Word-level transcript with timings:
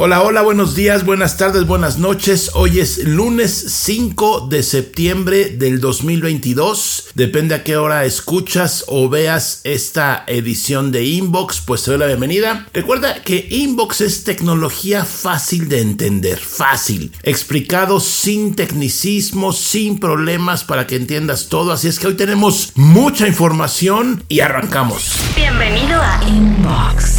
Hola, 0.00 0.22
hola, 0.22 0.42
buenos 0.42 0.76
días, 0.76 1.04
buenas 1.04 1.38
tardes, 1.38 1.66
buenas 1.66 1.98
noches. 1.98 2.52
Hoy 2.54 2.78
es 2.78 2.98
lunes 2.98 3.50
5 3.50 4.46
de 4.48 4.62
septiembre 4.62 5.46
del 5.46 5.80
2022. 5.80 7.08
Depende 7.16 7.56
a 7.56 7.64
qué 7.64 7.76
hora 7.76 8.04
escuchas 8.04 8.84
o 8.86 9.08
veas 9.08 9.60
esta 9.64 10.22
edición 10.28 10.92
de 10.92 11.02
Inbox, 11.02 11.62
pues 11.62 11.82
te 11.82 11.90
doy 11.90 11.98
la 11.98 12.06
bienvenida. 12.06 12.68
Recuerda 12.72 13.24
que 13.24 13.48
Inbox 13.50 14.02
es 14.02 14.22
tecnología 14.22 15.04
fácil 15.04 15.68
de 15.68 15.80
entender, 15.80 16.38
fácil, 16.38 17.10
explicado 17.24 17.98
sin 17.98 18.54
tecnicismo, 18.54 19.52
sin 19.52 19.98
problemas 19.98 20.62
para 20.62 20.86
que 20.86 20.94
entiendas 20.94 21.48
todo. 21.48 21.72
Así 21.72 21.88
es 21.88 21.98
que 21.98 22.06
hoy 22.06 22.14
tenemos 22.14 22.70
mucha 22.76 23.26
información 23.26 24.22
y 24.28 24.38
arrancamos. 24.38 25.16
Bienvenido 25.34 26.00
a 26.00 26.20
Inbox 26.24 27.16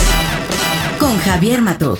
con 0.97 1.17
Javier 1.19 1.61
Matuk 1.61 1.99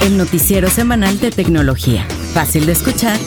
el 0.00 0.16
noticiero 0.16 0.68
semanal 0.70 1.20
de 1.20 1.30
tecnología. 1.30 2.06
Fácil 2.32 2.66
de 2.66 2.72
escuchar 2.72 3.18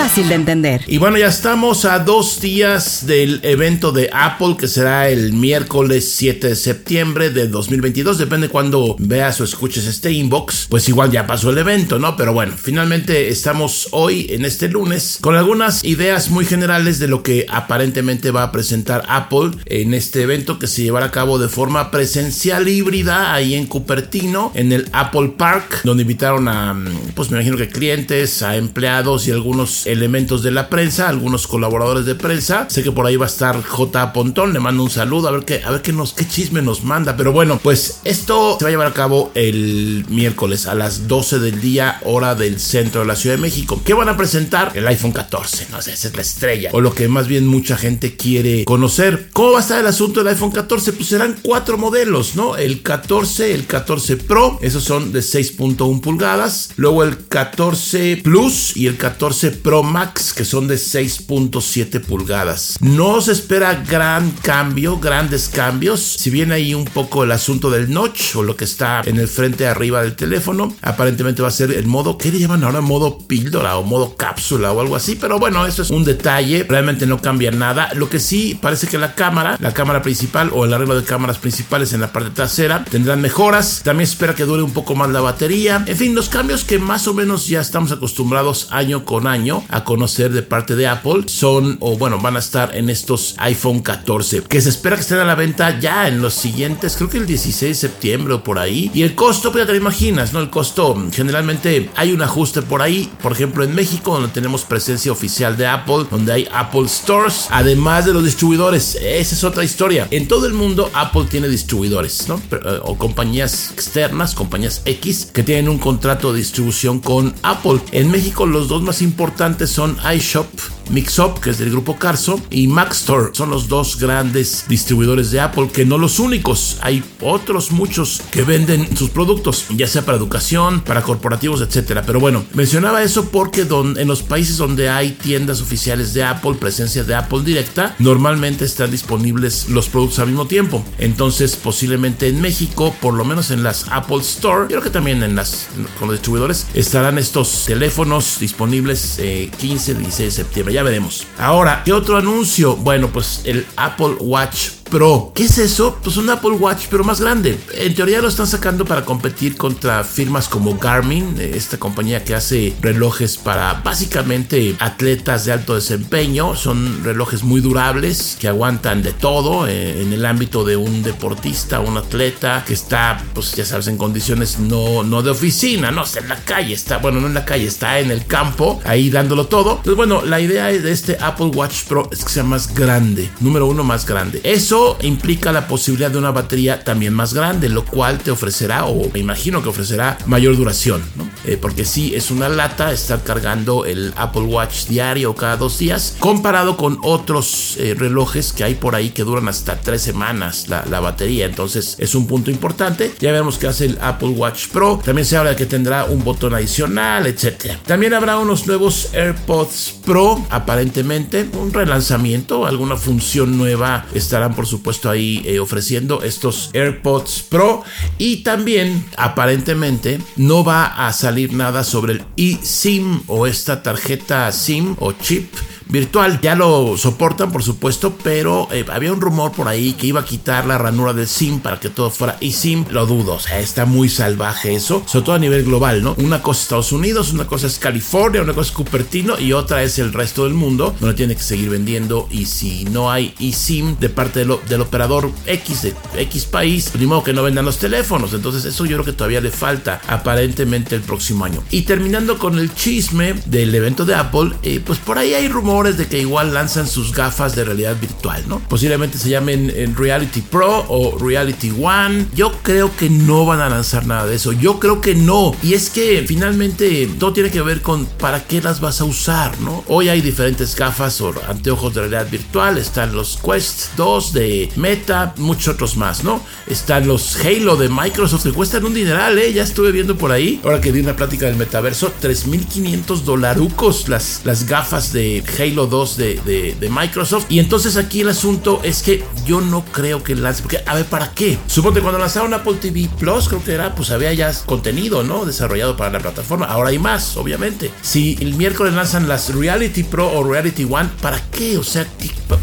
fácil 0.00 0.30
de 0.30 0.34
entender. 0.34 0.82
Y 0.86 0.96
bueno, 0.96 1.18
ya 1.18 1.26
estamos 1.26 1.84
a 1.84 1.98
dos 1.98 2.40
días 2.40 3.04
del 3.06 3.38
evento 3.42 3.92
de 3.92 4.08
Apple 4.10 4.56
que 4.58 4.66
será 4.66 5.10
el 5.10 5.34
miércoles 5.34 6.10
7 6.16 6.48
de 6.48 6.56
septiembre 6.56 7.28
de 7.28 7.48
2022. 7.48 8.16
Depende 8.16 8.48
cuando 8.48 8.96
veas 8.98 9.38
o 9.42 9.44
escuches 9.44 9.86
este 9.86 10.10
inbox. 10.10 10.68
Pues 10.70 10.88
igual 10.88 11.10
ya 11.10 11.26
pasó 11.26 11.50
el 11.50 11.58
evento, 11.58 11.98
¿no? 11.98 12.16
Pero 12.16 12.32
bueno, 12.32 12.54
finalmente 12.56 13.28
estamos 13.28 13.88
hoy 13.90 14.26
en 14.30 14.46
este 14.46 14.70
lunes 14.70 15.18
con 15.20 15.36
algunas 15.36 15.84
ideas 15.84 16.30
muy 16.30 16.46
generales 16.46 16.98
de 16.98 17.08
lo 17.08 17.22
que 17.22 17.44
aparentemente 17.50 18.30
va 18.30 18.44
a 18.44 18.52
presentar 18.52 19.04
Apple 19.06 19.50
en 19.66 19.92
este 19.92 20.22
evento 20.22 20.58
que 20.58 20.66
se 20.66 20.82
llevará 20.82 21.06
a 21.06 21.10
cabo 21.10 21.38
de 21.38 21.50
forma 21.50 21.90
presencial 21.90 22.68
híbrida 22.68 23.34
ahí 23.34 23.54
en 23.54 23.66
Cupertino, 23.66 24.50
en 24.54 24.72
el 24.72 24.88
Apple 24.92 25.34
Park, 25.36 25.82
donde 25.84 26.04
invitaron 26.04 26.48
a, 26.48 26.74
pues 27.14 27.30
me 27.30 27.36
imagino 27.36 27.58
que 27.58 27.68
clientes, 27.68 28.42
a 28.42 28.56
empleados 28.56 29.28
y 29.28 29.32
algunos 29.32 29.89
elementos 29.90 30.42
de 30.42 30.50
la 30.50 30.68
prensa, 30.68 31.08
algunos 31.08 31.46
colaboradores 31.46 32.06
de 32.06 32.14
prensa. 32.14 32.66
Sé 32.68 32.82
que 32.82 32.92
por 32.92 33.06
ahí 33.06 33.16
va 33.16 33.26
a 33.26 33.28
estar 33.28 33.62
J. 33.62 34.12
Pontón, 34.12 34.52
le 34.52 34.60
mando 34.60 34.82
un 34.82 34.90
saludo, 34.90 35.28
a 35.28 35.32
ver 35.32 35.44
qué, 35.44 35.62
a 35.64 35.70
ver 35.70 35.82
qué 35.82 35.92
nos, 35.92 36.12
qué 36.12 36.26
chisme 36.26 36.62
nos 36.62 36.84
manda. 36.84 37.16
Pero 37.16 37.32
bueno, 37.32 37.58
pues 37.62 38.00
esto 38.04 38.56
se 38.58 38.64
va 38.64 38.68
a 38.68 38.70
llevar 38.70 38.86
a 38.86 38.94
cabo 38.94 39.30
el 39.34 40.04
miércoles 40.08 40.66
a 40.66 40.74
las 40.74 41.08
12 41.08 41.38
del 41.38 41.60
día, 41.60 42.00
hora 42.04 42.34
del 42.34 42.60
centro 42.60 43.00
de 43.02 43.06
la 43.06 43.16
Ciudad 43.16 43.36
de 43.36 43.42
México. 43.42 43.80
¿Qué 43.84 43.94
van 43.94 44.08
a 44.08 44.16
presentar? 44.16 44.72
El 44.74 44.86
iPhone 44.86 45.12
14, 45.12 45.68
no 45.70 45.82
sé, 45.82 45.92
esa 45.92 46.08
es 46.08 46.16
la 46.16 46.22
estrella. 46.22 46.70
O 46.72 46.80
lo 46.80 46.94
que 46.94 47.08
más 47.08 47.28
bien 47.28 47.46
mucha 47.46 47.76
gente 47.76 48.16
quiere 48.16 48.64
conocer. 48.64 49.28
¿Cómo 49.32 49.52
va 49.52 49.58
a 49.58 49.62
estar 49.62 49.80
el 49.80 49.86
asunto 49.86 50.20
del 50.20 50.28
iPhone 50.28 50.50
14? 50.50 50.92
Pues 50.92 51.08
serán 51.08 51.36
cuatro 51.42 51.78
modelos, 51.78 52.36
¿no? 52.36 52.56
El 52.56 52.82
14, 52.82 53.54
el 53.54 53.66
14 53.66 54.16
Pro, 54.16 54.58
esos 54.62 54.84
son 54.84 55.12
de 55.12 55.20
6.1 55.20 56.00
pulgadas. 56.00 56.70
Luego 56.76 57.04
el 57.04 57.18
14 57.26 58.20
Plus 58.22 58.76
y 58.76 58.86
el 58.86 58.96
14 58.96 59.50
Pro 59.50 59.79
Max 59.82 60.32
que 60.32 60.44
son 60.44 60.68
de 60.68 60.76
6.7 60.76 62.00
pulgadas. 62.00 62.76
No 62.80 63.20
se 63.20 63.32
espera 63.32 63.84
gran 63.88 64.30
cambio, 64.42 64.98
grandes 64.98 65.48
cambios. 65.48 66.00
Si 66.00 66.30
bien 66.30 66.52
hay 66.52 66.74
un 66.74 66.84
poco 66.84 67.24
el 67.24 67.32
asunto 67.32 67.70
del 67.70 67.92
notch 67.92 68.36
o 68.36 68.42
lo 68.42 68.56
que 68.56 68.64
está 68.64 69.02
en 69.04 69.18
el 69.18 69.28
frente 69.28 69.66
arriba 69.66 70.02
del 70.02 70.16
teléfono, 70.16 70.74
aparentemente 70.82 71.42
va 71.42 71.48
a 71.48 71.52
ser 71.52 71.70
el 71.72 71.86
modo, 71.86 72.18
¿qué 72.18 72.30
le 72.30 72.38
llaman 72.38 72.64
ahora? 72.64 72.80
Modo 72.80 73.18
píldora 73.18 73.76
o 73.76 73.82
modo 73.82 74.16
cápsula 74.16 74.72
o 74.72 74.80
algo 74.80 74.96
así. 74.96 75.16
Pero 75.16 75.38
bueno, 75.38 75.66
eso 75.66 75.82
es 75.82 75.90
un 75.90 76.04
detalle. 76.04 76.66
Realmente 76.68 77.06
no 77.06 77.20
cambia 77.20 77.50
nada. 77.50 77.92
Lo 77.94 78.08
que 78.08 78.20
sí 78.20 78.58
parece 78.60 78.86
que 78.86 78.98
la 78.98 79.14
cámara, 79.14 79.56
la 79.60 79.74
cámara 79.74 80.02
principal 80.02 80.50
o 80.52 80.64
el 80.64 80.72
arreglo 80.72 80.98
de 80.98 81.04
cámaras 81.04 81.38
principales 81.38 81.92
en 81.92 82.00
la 82.00 82.12
parte 82.12 82.30
trasera 82.30 82.84
tendrán 82.84 83.20
mejoras. 83.20 83.82
También 83.84 84.08
espera 84.08 84.34
que 84.34 84.44
dure 84.44 84.62
un 84.62 84.72
poco 84.72 84.94
más 84.94 85.10
la 85.10 85.20
batería. 85.20 85.84
En 85.86 85.96
fin, 85.96 86.14
los 86.14 86.28
cambios 86.28 86.64
que 86.64 86.78
más 86.78 87.06
o 87.08 87.14
menos 87.14 87.46
ya 87.46 87.60
estamos 87.60 87.92
acostumbrados 87.92 88.68
año 88.70 89.04
con 89.04 89.26
año 89.26 89.59
a 89.68 89.84
conocer 89.84 90.32
de 90.32 90.42
parte 90.42 90.76
de 90.76 90.86
Apple 90.86 91.24
son, 91.26 91.76
o 91.80 91.96
bueno, 91.96 92.18
van 92.18 92.36
a 92.36 92.40
estar 92.40 92.76
en 92.76 92.90
estos 92.90 93.34
iPhone 93.38 93.80
14, 93.80 94.42
que 94.42 94.60
se 94.60 94.68
espera 94.68 94.96
que 94.96 95.02
estén 95.02 95.18
a 95.18 95.24
la 95.24 95.34
venta 95.34 95.78
ya 95.78 96.08
en 96.08 96.20
los 96.20 96.34
siguientes, 96.34 96.96
creo 96.96 97.08
que 97.08 97.18
el 97.18 97.26
16 97.26 97.70
de 97.70 97.74
septiembre 97.74 98.34
o 98.34 98.44
por 98.44 98.58
ahí. 98.58 98.90
Y 98.94 99.02
el 99.02 99.14
costo, 99.14 99.50
pues 99.50 99.62
ya 99.62 99.66
te 99.66 99.72
lo 99.72 99.78
imaginas, 99.78 100.32
¿no? 100.32 100.40
El 100.40 100.50
costo, 100.50 100.96
generalmente 101.12 101.90
hay 101.96 102.12
un 102.12 102.22
ajuste 102.22 102.62
por 102.62 102.82
ahí, 102.82 103.10
por 103.22 103.32
ejemplo 103.32 103.64
en 103.64 103.74
México, 103.74 104.12
donde 104.14 104.28
tenemos 104.28 104.64
presencia 104.64 105.12
oficial 105.12 105.56
de 105.56 105.66
Apple, 105.66 106.06
donde 106.10 106.32
hay 106.32 106.48
Apple 106.52 106.88
Stores, 106.88 107.46
además 107.50 108.06
de 108.06 108.12
los 108.12 108.24
distribuidores. 108.24 108.96
Esa 108.96 109.34
es 109.34 109.44
otra 109.44 109.64
historia. 109.64 110.08
En 110.10 110.28
todo 110.28 110.46
el 110.46 110.52
mundo, 110.52 110.90
Apple 110.94 111.26
tiene 111.30 111.48
distribuidores, 111.48 112.28
¿no? 112.28 112.40
Eh, 112.50 112.80
o 112.82 112.96
compañías 112.96 113.70
externas, 113.72 114.34
compañías 114.34 114.82
X, 114.84 115.28
que 115.32 115.42
tienen 115.42 115.68
un 115.68 115.78
contrato 115.78 116.32
de 116.32 116.38
distribución 116.38 117.00
con 117.00 117.34
Apple. 117.42 117.80
En 117.92 118.10
México, 118.10 118.46
los 118.46 118.68
dos 118.68 118.82
más 118.82 119.02
importantes 119.02 119.49
son 119.66 119.96
iShop 120.14 120.79
Mixup, 120.90 121.40
que 121.40 121.50
es 121.50 121.58
del 121.58 121.70
grupo 121.70 121.96
Carso, 121.98 122.40
y 122.50 122.66
Maxstore. 122.66 123.30
Son 123.32 123.50
los 123.50 123.68
dos 123.68 123.98
grandes 123.98 124.64
distribuidores 124.68 125.30
de 125.30 125.40
Apple, 125.40 125.68
que 125.72 125.84
no 125.84 125.98
los 125.98 126.18
únicos. 126.18 126.78
Hay 126.80 127.02
otros 127.20 127.70
muchos 127.72 128.22
que 128.30 128.42
venden 128.42 128.96
sus 128.96 129.10
productos, 129.10 129.66
ya 129.70 129.86
sea 129.86 130.04
para 130.04 130.18
educación, 130.18 130.80
para 130.80 131.02
corporativos, 131.02 131.60
etcétera. 131.60 132.02
Pero 132.06 132.20
bueno, 132.20 132.44
mencionaba 132.54 133.02
eso 133.02 133.30
porque 133.30 133.62
en 133.62 134.08
los 134.08 134.22
países 134.22 134.56
donde 134.56 134.88
hay 134.88 135.10
tiendas 135.10 135.60
oficiales 135.60 136.14
de 136.14 136.24
Apple, 136.24 136.54
presencia 136.54 137.04
de 137.04 137.14
Apple 137.14 137.42
directa, 137.44 137.94
normalmente 137.98 138.64
están 138.64 138.90
disponibles 138.90 139.68
los 139.68 139.88
productos 139.88 140.18
al 140.18 140.28
mismo 140.28 140.46
tiempo. 140.46 140.84
Entonces, 140.98 141.56
posiblemente 141.56 142.28
en 142.28 142.40
México, 142.40 142.94
por 143.00 143.14
lo 143.14 143.24
menos 143.24 143.50
en 143.50 143.62
las 143.62 143.86
Apple 143.90 144.18
Store, 144.18 144.66
creo 144.66 144.82
que 144.82 144.90
también 144.90 145.22
en 145.22 145.36
las 145.36 145.68
con 145.98 146.08
los 146.08 146.16
distribuidores, 146.16 146.66
estarán 146.74 147.18
estos 147.18 147.64
teléfonos 147.66 148.38
disponibles 148.40 149.20
15 149.58 149.92
eh, 149.92 149.94
16 149.94 150.18
de 150.18 150.30
septiembre 150.30 150.79
veremos. 150.82 151.26
Ahora, 151.38 151.82
¿qué 151.84 151.92
otro 151.92 152.16
anuncio? 152.16 152.76
Bueno, 152.76 153.08
pues 153.08 153.42
el 153.44 153.66
Apple 153.76 154.16
Watch 154.20 154.79
Pro. 154.90 155.30
¿Qué 155.34 155.44
es 155.44 155.58
eso? 155.58 155.96
Pues 156.02 156.16
un 156.16 156.28
Apple 156.30 156.50
Watch, 156.50 156.86
pero 156.90 157.04
más 157.04 157.20
grande. 157.20 157.58
En 157.74 157.94
teoría 157.94 158.20
lo 158.20 158.28
están 158.28 158.48
sacando 158.48 158.84
para 158.84 159.04
competir 159.04 159.56
contra 159.56 160.02
firmas 160.02 160.48
como 160.48 160.76
Garmin, 160.78 161.36
esta 161.38 161.78
compañía 161.78 162.24
que 162.24 162.34
hace 162.34 162.74
relojes 162.80 163.38
para 163.38 163.74
básicamente 163.84 164.74
atletas 164.80 165.44
de 165.44 165.52
alto 165.52 165.76
desempeño. 165.76 166.56
Son 166.56 167.04
relojes 167.04 167.44
muy 167.44 167.60
durables 167.60 168.36
que 168.40 168.48
aguantan 168.48 169.02
de 169.02 169.12
todo 169.12 169.68
eh, 169.68 170.02
en 170.02 170.12
el 170.12 170.26
ámbito 170.26 170.64
de 170.64 170.76
un 170.76 171.04
deportista, 171.04 171.78
un 171.78 171.96
atleta 171.96 172.64
que 172.66 172.74
está, 172.74 173.22
pues 173.32 173.52
ya 173.52 173.64
sabes, 173.64 173.86
en 173.86 173.96
condiciones 173.96 174.58
no, 174.58 175.04
no 175.04 175.22
de 175.22 175.30
oficina, 175.30 175.92
no 175.92 176.02
está 176.02 176.18
en 176.18 176.28
la 176.28 176.44
calle, 176.44 176.74
está, 176.74 176.98
bueno, 176.98 177.20
no 177.20 177.28
en 177.28 177.34
la 177.34 177.44
calle, 177.44 177.66
está 177.66 178.00
en 178.00 178.10
el 178.10 178.26
campo, 178.26 178.80
ahí 178.84 179.08
dándolo 179.08 179.46
todo. 179.46 179.76
Entonces, 179.76 179.96
bueno, 179.96 180.22
la 180.22 180.40
idea 180.40 180.66
de 180.66 180.90
este 180.90 181.16
Apple 181.20 181.52
Watch 181.54 181.84
Pro 181.84 182.08
es 182.10 182.24
que 182.24 182.30
sea 182.30 182.42
más 182.42 182.74
grande, 182.74 183.30
número 183.38 183.66
uno 183.66 183.84
más 183.84 184.04
grande. 184.04 184.40
Eso 184.42 184.79
implica 185.02 185.52
la 185.52 185.66
posibilidad 185.66 186.10
de 186.10 186.18
una 186.18 186.30
batería 186.30 186.84
también 186.84 187.14
más 187.14 187.34
grande, 187.34 187.68
lo 187.68 187.84
cual 187.84 188.18
te 188.18 188.30
ofrecerá, 188.30 188.86
o 188.86 189.10
me 189.12 189.20
imagino 189.20 189.62
que 189.62 189.68
ofrecerá, 189.68 190.18
mayor 190.26 190.56
duración, 190.56 191.02
eh, 191.44 191.58
porque 191.60 191.84
si 191.84 192.14
es 192.14 192.30
una 192.30 192.48
lata 192.48 192.92
estar 192.92 193.22
cargando 193.22 193.84
el 193.84 194.12
Apple 194.16 194.42
Watch 194.42 194.86
diario 194.86 195.34
cada 195.34 195.56
dos 195.56 195.78
días, 195.78 196.16
comparado 196.18 196.76
con 196.76 196.98
otros 197.02 197.76
eh, 197.78 197.94
relojes 197.96 198.52
que 198.52 198.64
hay 198.64 198.74
por 198.74 198.94
ahí 198.94 199.10
que 199.10 199.24
duran 199.24 199.48
hasta 199.48 199.80
tres 199.80 200.02
semanas 200.02 200.68
la, 200.68 200.84
la, 200.88 201.00
batería. 201.00 201.46
Entonces 201.46 201.96
es 201.98 202.14
un 202.14 202.26
punto 202.26 202.50
importante. 202.50 203.14
Ya 203.20 203.32
vemos 203.32 203.58
que 203.58 203.66
hace 203.66 203.86
el 203.86 203.98
Apple 204.00 204.28
Watch 204.28 204.68
Pro. 204.68 205.00
También 205.04 205.26
se 205.26 205.36
habla 205.36 205.50
de 205.50 205.56
que 205.56 205.66
tendrá 205.66 206.04
un 206.04 206.22
botón 206.24 206.54
adicional, 206.54 207.26
etc. 207.26 207.76
También 207.86 208.14
habrá 208.14 208.38
unos 208.38 208.66
nuevos 208.66 209.14
AirPods 209.14 209.94
Pro, 210.04 210.44
aparentemente, 210.50 211.48
un 211.52 211.72
relanzamiento, 211.72 212.66
alguna 212.66 212.96
función 212.96 213.56
nueva 213.56 214.06
estarán 214.14 214.54
por 214.54 214.66
supuesto 214.70 215.10
ahí 215.10 215.42
eh, 215.44 215.60
ofreciendo 215.60 216.22
estos 216.22 216.70
AirPods 216.72 217.42
Pro. 217.48 217.84
Y 218.18 218.38
también 218.38 219.04
aparentemente 219.16 220.20
no 220.36 220.64
va 220.64 221.06
a 221.06 221.12
salir 221.12 221.52
nada 221.52 221.84
sobre 221.84 222.14
el 222.14 222.24
eSIM 222.36 223.22
o 223.26 223.46
esta 223.46 223.82
tarjeta 223.82 224.50
SIM 224.52 224.96
o 224.98 225.12
chip 225.12 225.52
virtual. 225.90 226.40
Ya 226.40 226.54
lo 226.54 226.96
soportan, 226.96 227.52
por 227.52 227.62
supuesto, 227.62 228.14
pero 228.22 228.68
eh, 228.72 228.84
había 228.90 229.12
un 229.12 229.20
rumor 229.20 229.52
por 229.52 229.68
ahí 229.68 229.92
que 229.94 230.06
iba 230.06 230.20
a 230.20 230.24
quitar 230.24 230.66
la 230.66 230.78
ranura 230.78 231.12
del 231.12 231.28
SIM 231.28 231.60
para 231.60 231.80
que 231.80 231.88
todo 231.88 232.10
fuera 232.10 232.36
eSIM. 232.40 232.84
Lo 232.90 233.06
dudo, 233.06 233.34
o 233.34 233.40
sea, 233.40 233.58
está 233.58 233.84
muy 233.84 234.08
salvaje 234.08 234.74
eso, 234.74 235.02
sobre 235.06 235.24
todo 235.24 235.34
a 235.36 235.38
nivel 235.38 235.64
global, 235.64 236.02
¿no? 236.02 236.14
Una 236.18 236.42
cosa 236.42 236.58
es 236.58 236.62
Estados 236.64 236.92
Unidos, 236.92 237.32
una 237.32 237.46
cosa 237.46 237.66
es 237.66 237.78
California, 237.78 238.42
una 238.42 238.52
cosa 238.52 238.70
es 238.70 238.76
Cupertino 238.76 239.38
y 239.38 239.52
otra 239.52 239.82
es 239.82 239.98
el 239.98 240.12
resto 240.12 240.44
del 240.44 240.54
mundo, 240.54 240.94
donde 241.00 241.14
tiene 241.16 241.34
que 241.34 241.42
seguir 241.42 241.70
vendiendo. 241.70 242.28
Y 242.30 242.46
si 242.46 242.84
no 242.84 243.10
hay 243.10 243.34
eSIM 243.40 243.96
de 243.98 244.08
parte 244.08 244.40
del 244.40 244.80
operador 244.80 245.30
X 245.46 245.82
de 245.82 245.94
X 246.16 246.44
país, 246.46 246.92
ni 246.98 247.06
modo 247.06 247.24
que 247.24 247.32
no 247.32 247.42
vendan 247.42 247.64
los 247.64 247.78
teléfonos. 247.78 248.32
Entonces, 248.32 248.64
eso 248.64 248.84
yo 248.84 248.96
creo 248.96 249.04
que 249.04 249.12
todavía 249.12 249.40
le 249.40 249.50
falta 249.50 250.00
aparentemente 250.06 250.94
el 250.94 251.02
próximo 251.02 251.44
año. 251.44 251.62
Y 251.70 251.82
terminando 251.82 252.38
con 252.38 252.58
el 252.58 252.74
chisme 252.74 253.34
del 253.46 253.74
evento 253.74 254.04
de 254.04 254.14
Apple, 254.14 254.52
eh, 254.62 254.80
pues 254.84 254.98
por 254.98 255.18
ahí 255.18 255.34
hay 255.34 255.48
rumores 255.48 255.79
rumores 255.80 255.96
de 255.96 256.08
que 256.08 256.18
igual 256.18 256.52
lanzan 256.52 256.86
sus 256.86 257.14
gafas 257.14 257.56
de 257.56 257.64
realidad 257.64 257.96
virtual, 257.98 258.44
¿no? 258.46 258.60
Posiblemente 258.68 259.16
se 259.16 259.30
llamen 259.30 259.72
en 259.74 259.96
Reality 259.96 260.42
Pro 260.42 260.84
o 260.88 261.16
Reality 261.16 261.72
One. 261.80 262.26
Yo 262.34 262.52
creo 262.62 262.94
que 262.98 263.08
no 263.08 263.46
van 263.46 263.60
a 263.60 263.70
lanzar 263.70 264.04
nada 264.04 264.26
de 264.26 264.36
eso. 264.36 264.52
Yo 264.52 264.78
creo 264.78 265.00
que 265.00 265.14
no. 265.14 265.56
Y 265.62 265.72
es 265.72 265.88
que 265.88 266.22
finalmente 266.28 267.08
todo 267.18 267.32
tiene 267.32 267.50
que 267.50 267.62
ver 267.62 267.80
con 267.80 268.04
para 268.04 268.44
qué 268.44 268.60
las 268.60 268.82
vas 268.82 269.00
a 269.00 269.04
usar, 269.04 269.58
¿no? 269.62 269.82
Hoy 269.88 270.10
hay 270.10 270.20
diferentes 270.20 270.76
gafas 270.76 271.18
o 271.22 271.32
anteojos 271.48 271.94
de 271.94 272.00
realidad 272.00 272.30
virtual. 272.30 272.76
Están 272.76 273.14
los 273.14 273.38
Quest 273.38 273.96
2 273.96 274.32
de 274.34 274.68
Meta, 274.76 275.32
muchos 275.38 275.74
otros 275.74 275.96
más, 275.96 276.24
¿no? 276.24 276.42
Están 276.66 277.08
los 277.08 277.36
Halo 277.42 277.76
de 277.76 277.88
Microsoft 277.88 278.42
que 278.42 278.52
cuestan 278.52 278.84
un 278.84 278.92
dineral, 278.92 279.38
¿eh? 279.38 279.50
Ya 279.54 279.62
estuve 279.62 279.92
viendo 279.92 280.18
por 280.18 280.30
ahí. 280.30 280.60
Ahora 280.62 280.82
que 280.82 280.92
di 280.92 281.00
una 281.00 281.16
plática 281.16 281.46
del 281.46 281.56
metaverso, 281.56 282.12
3.500 282.20 283.22
dolarucos 283.22 284.10
las, 284.10 284.42
las 284.44 284.66
gafas 284.66 285.14
de 285.14 285.42
Halo 285.58 285.69
2 285.74 286.16
de, 286.16 286.74
de, 286.78 286.90
Microsoft. 286.90 287.46
Y 287.48 287.58
entonces 287.58 287.96
aquí 287.96 288.20
el 288.20 288.28
asunto 288.28 288.80
es 288.82 289.02
que 289.02 289.24
yo 289.46 289.60
no 289.60 289.84
creo 289.84 290.22
que 290.22 290.34
lance. 290.34 290.62
Porque, 290.62 290.82
a 290.86 290.94
ver, 290.94 291.06
¿para 291.06 291.32
qué? 291.32 291.58
Suponte 291.66 292.00
cuando 292.00 292.18
lanzaron 292.18 292.52
Apple 292.54 292.74
TV 292.80 293.08
Plus, 293.18 293.48
creo 293.48 293.62
que 293.62 293.72
era, 293.72 293.94
pues 293.94 294.10
había 294.10 294.32
ya 294.32 294.52
contenido, 294.66 295.22
¿no? 295.22 295.44
Desarrollado 295.44 295.96
para 295.96 296.10
la 296.10 296.18
plataforma. 296.20 296.66
Ahora 296.66 296.90
hay 296.90 296.98
más, 296.98 297.36
obviamente. 297.36 297.90
Si 298.02 298.36
el 298.40 298.54
miércoles 298.54 298.94
lanzan 298.94 299.28
las 299.28 299.54
Reality 299.54 300.02
Pro 300.02 300.30
o 300.32 300.44
Reality 300.44 300.84
One, 300.84 301.10
¿para 301.20 301.40
qué? 301.50 301.78
O 301.78 301.84
sea, 301.84 302.06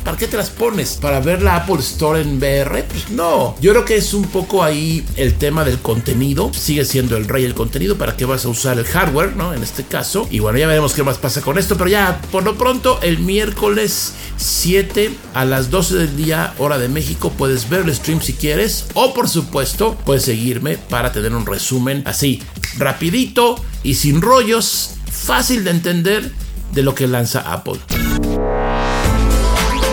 ¿para 0.04 0.18
qué 0.18 0.28
te 0.28 0.38
las 0.38 0.50
pones? 0.50 0.98
¿Para 1.02 1.20
ver 1.20 1.42
la 1.42 1.58
Apple 1.58 1.80
Store 1.80 2.22
en 2.22 2.38
VR? 2.38 2.84
Pues 2.84 3.10
no. 3.10 3.56
Yo 3.62 3.72
creo 3.72 3.86
que 3.86 3.96
es 3.96 4.14
un 4.14 4.26
poco 4.26 4.64
ahí 4.64 5.06
el 5.16 5.36
tema 5.36 5.64
del 5.64 5.80
contenido. 5.80 6.52
Sigue 6.54 6.86
siendo 6.86 7.18
el 7.18 7.28
rey 7.28 7.46
el 7.46 7.54
contenido. 7.54 7.98
¿Para 7.98 8.16
qué 8.18 8.26
vas 8.26 8.46
a 8.46 8.50
usar 8.50 8.78
el 8.78 8.86
hardware, 8.86 9.36
no? 9.36 9.54
En 9.54 9.64
este 9.64 9.84
caso. 9.84 10.28
Y 10.30 10.40
bueno, 10.40 10.58
ya 10.58 10.68
veremos 10.68 10.94
qué 10.94 11.04
más 11.04 11.18
pasa 11.18 11.42
con 11.42 11.58
esto. 11.58 11.78
Pero 11.78 11.90
ya, 11.90 12.22
por 12.32 12.44
lo 12.44 12.58
pronto, 12.58 12.97
el 13.02 13.20
miércoles 13.20 14.14
7 14.38 15.16
a 15.34 15.46
las 15.46 15.70
12 15.70 15.96
del 15.96 16.18
día, 16.18 16.54
hora 16.58 16.78
de 16.78 16.90
México, 16.90 17.32
puedes 17.38 17.70
ver 17.70 17.82
el 17.82 17.96
stream 17.96 18.22
si 18.22 18.34
quieres. 18.34 18.88
O 18.94 19.14
por 19.14 19.30
supuesto, 19.30 19.98
puedes 20.06 20.24
seguirme 20.24 20.78
para 20.78 21.12
tener 21.12 21.34
un 21.34 21.46
resumen 21.46 22.04
así, 22.06 22.42
rapidito 22.78 23.56
y 23.84 23.96
sin 23.96 24.22
rollos, 24.22 24.96
fácil 25.12 25.64
de 25.64 25.72
entender 25.72 26.32
de 26.74 26.84
lo 26.84 26.96
que 26.96 27.08
lanza 27.08 27.42
Apple. 27.52 27.80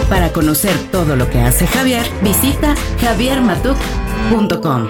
Para 0.09 0.33
conocer 0.33 0.77
todo 0.93 1.17
lo 1.17 1.31
que 1.31 1.41
hace 1.41 1.67
Javier, 1.67 2.07
visita 2.23 2.75
javiermatuk.com. 3.01 4.89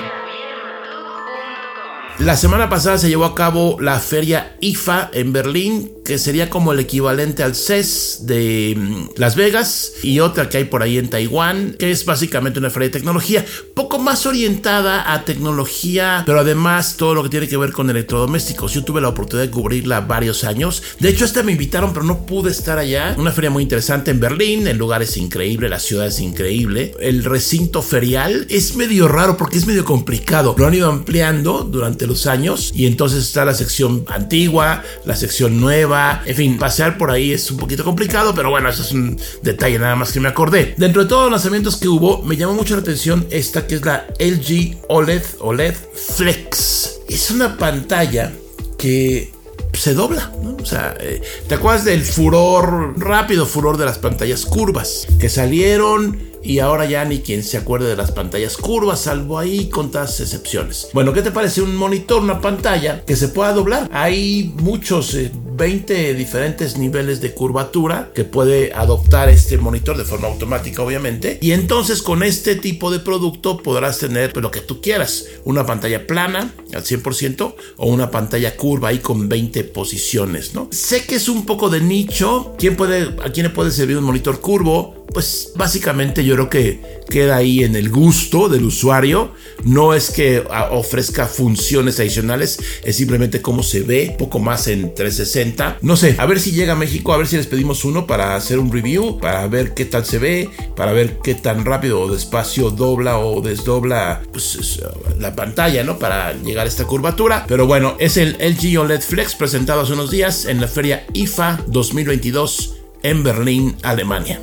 La 2.21 2.37
semana 2.37 2.69
pasada 2.69 2.97
se 2.97 3.09
llevó 3.09 3.25
a 3.25 3.35
cabo 3.35 3.77
la 3.81 3.99
feria 3.99 4.57
IFA 4.61 5.11
en 5.13 5.33
Berlín, 5.33 5.93
que 6.05 6.19
sería 6.19 6.51
como 6.51 6.73
el 6.73 6.81
equivalente 6.81 7.43
al 7.43 7.55
CES 7.55 8.21
de 8.23 8.75
mm, 8.77 9.09
Las 9.17 9.37
Vegas, 9.37 9.93
y 10.03 10.21
otra 10.21 10.49
que 10.49 10.59
hay 10.59 10.65
por 10.65 10.83
ahí 10.83 10.99
en 10.99 11.09
Taiwán, 11.09 11.77
que 11.79 11.91
es 11.91 12.05
básicamente 12.05 12.59
una 12.59 12.71
feria 12.71 12.89
de 12.89 12.93
tecnología, 12.93 13.45
poco 13.75 13.99
más 13.99 14.27
orientada 14.27 15.13
a 15.13 15.25
tecnología, 15.25 16.23
pero 16.27 16.41
además 16.41 16.97
todo 16.97 17.15
lo 17.15 17.23
que 17.23 17.29
tiene 17.31 17.49
que 17.49 17.57
ver 17.57 17.73
con 17.73 17.91
electrodomésticos. 17.91 18.73
Yo 18.73 18.85
tuve 18.85 19.01
la 19.01 19.09
oportunidad 19.09 19.47
de 19.47 19.51
cubrirla 19.51 20.03
varios 20.03 20.45
años. 20.45 20.83
De 21.01 21.09
hecho, 21.09 21.25
esta 21.25 21.43
me 21.43 21.53
invitaron, 21.53 21.93
pero 21.93 22.05
no 22.05 22.27
pude 22.27 22.51
estar 22.51 22.79
allá. 22.79 23.15
Una 23.19 23.33
feria 23.33 23.51
muy 23.51 23.63
interesante 23.63 24.11
en 24.11 24.21
Berlín, 24.21 24.67
el 24.67 24.77
lugar 24.77 25.03
es 25.03 25.17
increíble, 25.17 25.69
la 25.69 25.79
ciudad 25.79 26.07
es 26.07 26.21
increíble. 26.21 26.95
El 27.01 27.25
recinto 27.25 27.83
ferial 27.83 28.47
es 28.51 28.77
medio 28.77 29.09
raro 29.09 29.37
porque 29.37 29.59
es 29.59 29.67
medio 29.67 29.85
complicado. 29.85 30.55
Lo 30.59 30.67
han 30.67 30.75
ido 30.75 30.91
ampliando 30.91 31.65
durante 31.65 32.07
los 32.07 32.27
años 32.27 32.73
y 32.75 32.87
entonces 32.87 33.25
está 33.25 33.45
la 33.45 33.55
sección 33.55 34.05
antigua, 34.09 34.83
la 35.05 35.17
sección 35.17 35.61
nueva, 35.61 35.94
en 36.25 36.35
fin, 36.35 36.59
pasear 36.59 36.99
por 36.99 37.11
ahí 37.11 37.33
es 37.33 37.51
un 37.51 37.59
poquito 37.59 37.85
complicado, 37.85 38.35
pero 38.35 38.51
bueno, 38.51 38.69
eso 38.69 38.83
es 38.83 38.93
un 38.93 39.19
detalle 39.43 39.79
nada 39.79 39.97
más 39.97 40.13
que 40.13 40.21
me 40.21 40.29
acordé. 40.29 40.75
Dentro 40.77 41.03
de 41.03 41.09
todos 41.09 41.25
los 41.25 41.33
lanzamientos 41.33 41.77
que 41.77 41.89
hubo, 41.89 42.23
me 42.23 42.37
llamó 42.37 42.55
mucho 42.55 42.75
la 42.75 42.81
atención 42.81 43.27
esta 43.31 43.67
que 43.67 43.77
es 43.77 43.85
la 43.85 44.07
LG 44.19 44.77
OLED 44.89 45.23
OLED 45.41 45.75
Flex. 45.95 47.01
Es 47.09 47.31
una 47.31 47.57
pantalla 47.57 48.33
que 48.79 49.33
se 49.73 49.95
dobla, 49.95 50.33
¿no? 50.43 50.57
O 50.57 50.67
sea, 50.67 50.97
eh, 51.01 51.21
¿te 51.49 51.57
acuerdas 51.57 51.85
del 51.85 52.03
furor, 52.03 52.95
rápido 52.99 53.47
furor 53.47 53.77
de 53.77 53.85
las 53.85 53.99
pantallas 53.99 54.45
curvas 54.47 55.07
que 55.19 55.29
salieron? 55.29 56.35
y 56.45 56.59
ahora 56.59 56.85
ya 56.85 57.05
ni 57.05 57.21
quien 57.21 57.43
se 57.43 57.57
acuerde 57.57 57.89
de 57.89 57.97
las 57.97 58.13
pantallas 58.13 58.57
curvas, 58.57 59.01
salvo 59.01 59.39
ahí 59.39 59.71
contadas 59.71 60.21
excepciones. 60.21 60.89
Bueno, 60.93 61.13
¿qué 61.13 61.23
te 61.23 61.31
parece 61.31 61.63
un 61.63 61.75
monitor, 61.75 62.23
una 62.23 62.41
pantalla 62.41 63.05
que 63.05 63.17
se 63.17 63.29
pueda 63.29 63.53
doblar? 63.53 63.89
Hay 63.93 64.53
muchos, 64.59 65.17
20 65.57 66.11
eh, 66.11 66.15
diferentes 66.15 66.77
niveles 66.77 67.21
de 67.21 67.33
curvatura 67.33 68.11
que 68.15 68.25
puede 68.25 68.73
adoptar 68.73 69.29
este 69.29 69.57
monitor 69.57 69.97
de 69.97 70.05
forma 70.05 70.29
automática, 70.29 70.83
obviamente. 70.83 71.39
Y 71.41 71.53
entonces 71.53 72.03
con 72.03 72.23
este 72.23 72.57
tipo 72.57 72.91
de 72.91 72.99
producto 72.99 73.59
podrás 73.59 73.99
tener 73.99 74.37
lo 74.37 74.51
que 74.51 74.61
tú 74.61 74.81
quieras, 74.81 75.27
una 75.45 75.65
pantalla 75.65 76.07
plana 76.07 76.53
al 76.73 76.83
100% 76.83 77.55
o 77.77 77.87
una 77.87 78.11
pantalla 78.11 78.57
curva 78.57 78.89
ahí 78.89 78.99
con 78.99 79.29
20 79.29 79.65
posiciones, 79.65 80.55
¿no? 80.55 80.69
Sé 80.73 81.05
que 81.05 81.17
es 81.17 81.29
un 81.29 81.47
poco 81.47 81.71
de 81.71 81.81
nicho. 81.81 82.55
¿Quién 82.59 82.77
puede, 82.77 83.15
¿A 83.23 83.31
quién 83.31 83.47
le 83.47 83.51
puede 83.51 83.71
servir 83.71 83.97
un 83.97 84.05
monitor 84.05 84.41
curvo? 84.41 85.05
pues 85.15 85.53
básicamente 85.55 86.25
yo 86.25 86.35
creo 86.35 86.51
que 86.51 87.04
queda 87.09 87.37
ahí 87.37 87.65
en 87.65 87.77
el 87.77 87.91
gusto 87.91 88.49
del 88.49 88.65
usuario. 88.65 89.33
No 89.65 89.95
es 89.95 90.11
que 90.11 90.45
ah, 90.51 90.69
ofrezca 90.73 91.27
funciones 91.27 92.01
adicionales, 92.01 92.59
es 92.83 92.97
simplemente 92.97 93.41
cómo 93.41 93.63
se 93.63 93.81
ve, 93.81 94.15
poco 94.19 94.39
más 94.39 94.69
en 94.69 94.95
360. 94.95 95.79
No 95.83 95.97
sé, 95.97 96.17
a 96.19 96.27
ver 96.27 96.41
si 96.41 96.53
llega 96.53 96.75
a 96.75 96.77
México, 96.77 97.13
a 97.13 97.17
ver 97.17 97.27
si 97.27 97.37
les 97.37 97.47
pedimos 97.47 97.85
uno 97.85 98.07
para 98.07 98.37
hacer 98.37 98.59
un 98.59 98.73
review, 98.73 99.19
para 99.19 99.47
ver 99.47 99.75
qué 99.75 99.85
tal 99.85 100.05
se 100.05 100.19
ve, 100.19 100.51
para 100.77 100.93
ver 100.93 101.19
qué 101.23 101.35
tan 101.35 101.65
rápido 101.65 102.01
o 102.01 102.13
despacio 102.13 102.71
dobla 102.71 103.19
o 103.19 103.41
desdobla 103.41 104.23
pues, 104.33 104.81
la 105.19 105.35
pantalla, 105.35 105.85
¿no? 105.85 105.99
Para 105.99 106.33
llegar 106.33 106.67
a 106.67 106.69
esta 106.69 106.85
curvatura. 106.85 107.45
Pero 107.49 107.67
bueno, 107.67 107.97
es 107.99 108.17
el 108.17 108.37
LG 108.39 108.79
OLED 108.79 109.01
Flex 109.01 109.35
presentado 109.35 109.81
hace 109.81 109.93
unos 109.93 110.11
días 110.11 110.45
en 110.47 110.61
la 110.61 110.69
feria 110.69 111.07
IFA 111.13 111.61
2022 111.69 112.75
en 113.03 113.23
Berlín, 113.23 113.77
Alemania. 113.83 114.41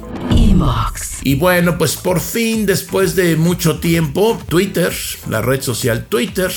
Y 1.24 1.36
bueno, 1.36 1.78
pues 1.78 1.96
por 1.96 2.20
fin, 2.20 2.66
después 2.66 3.16
de 3.16 3.36
mucho 3.36 3.80
tiempo, 3.80 4.40
Twitter, 4.48 4.94
la 5.30 5.42
red 5.42 5.62
social 5.62 6.06
Twitter, 6.06 6.52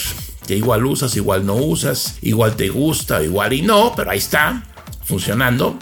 que 0.46 0.56
igual 0.56 0.85
usas, 0.85 1.17
igual 1.17 1.46
no 1.46 1.55
usas, 1.55 2.19
igual 2.23 2.56
te 2.56 2.69
gusta, 2.69 3.23
igual 3.23 3.52
y 3.52 3.62
no, 3.62 3.93
pero 3.96 4.11
ahí 4.11 4.19
está, 4.19 4.64
funcionando. 5.05 5.79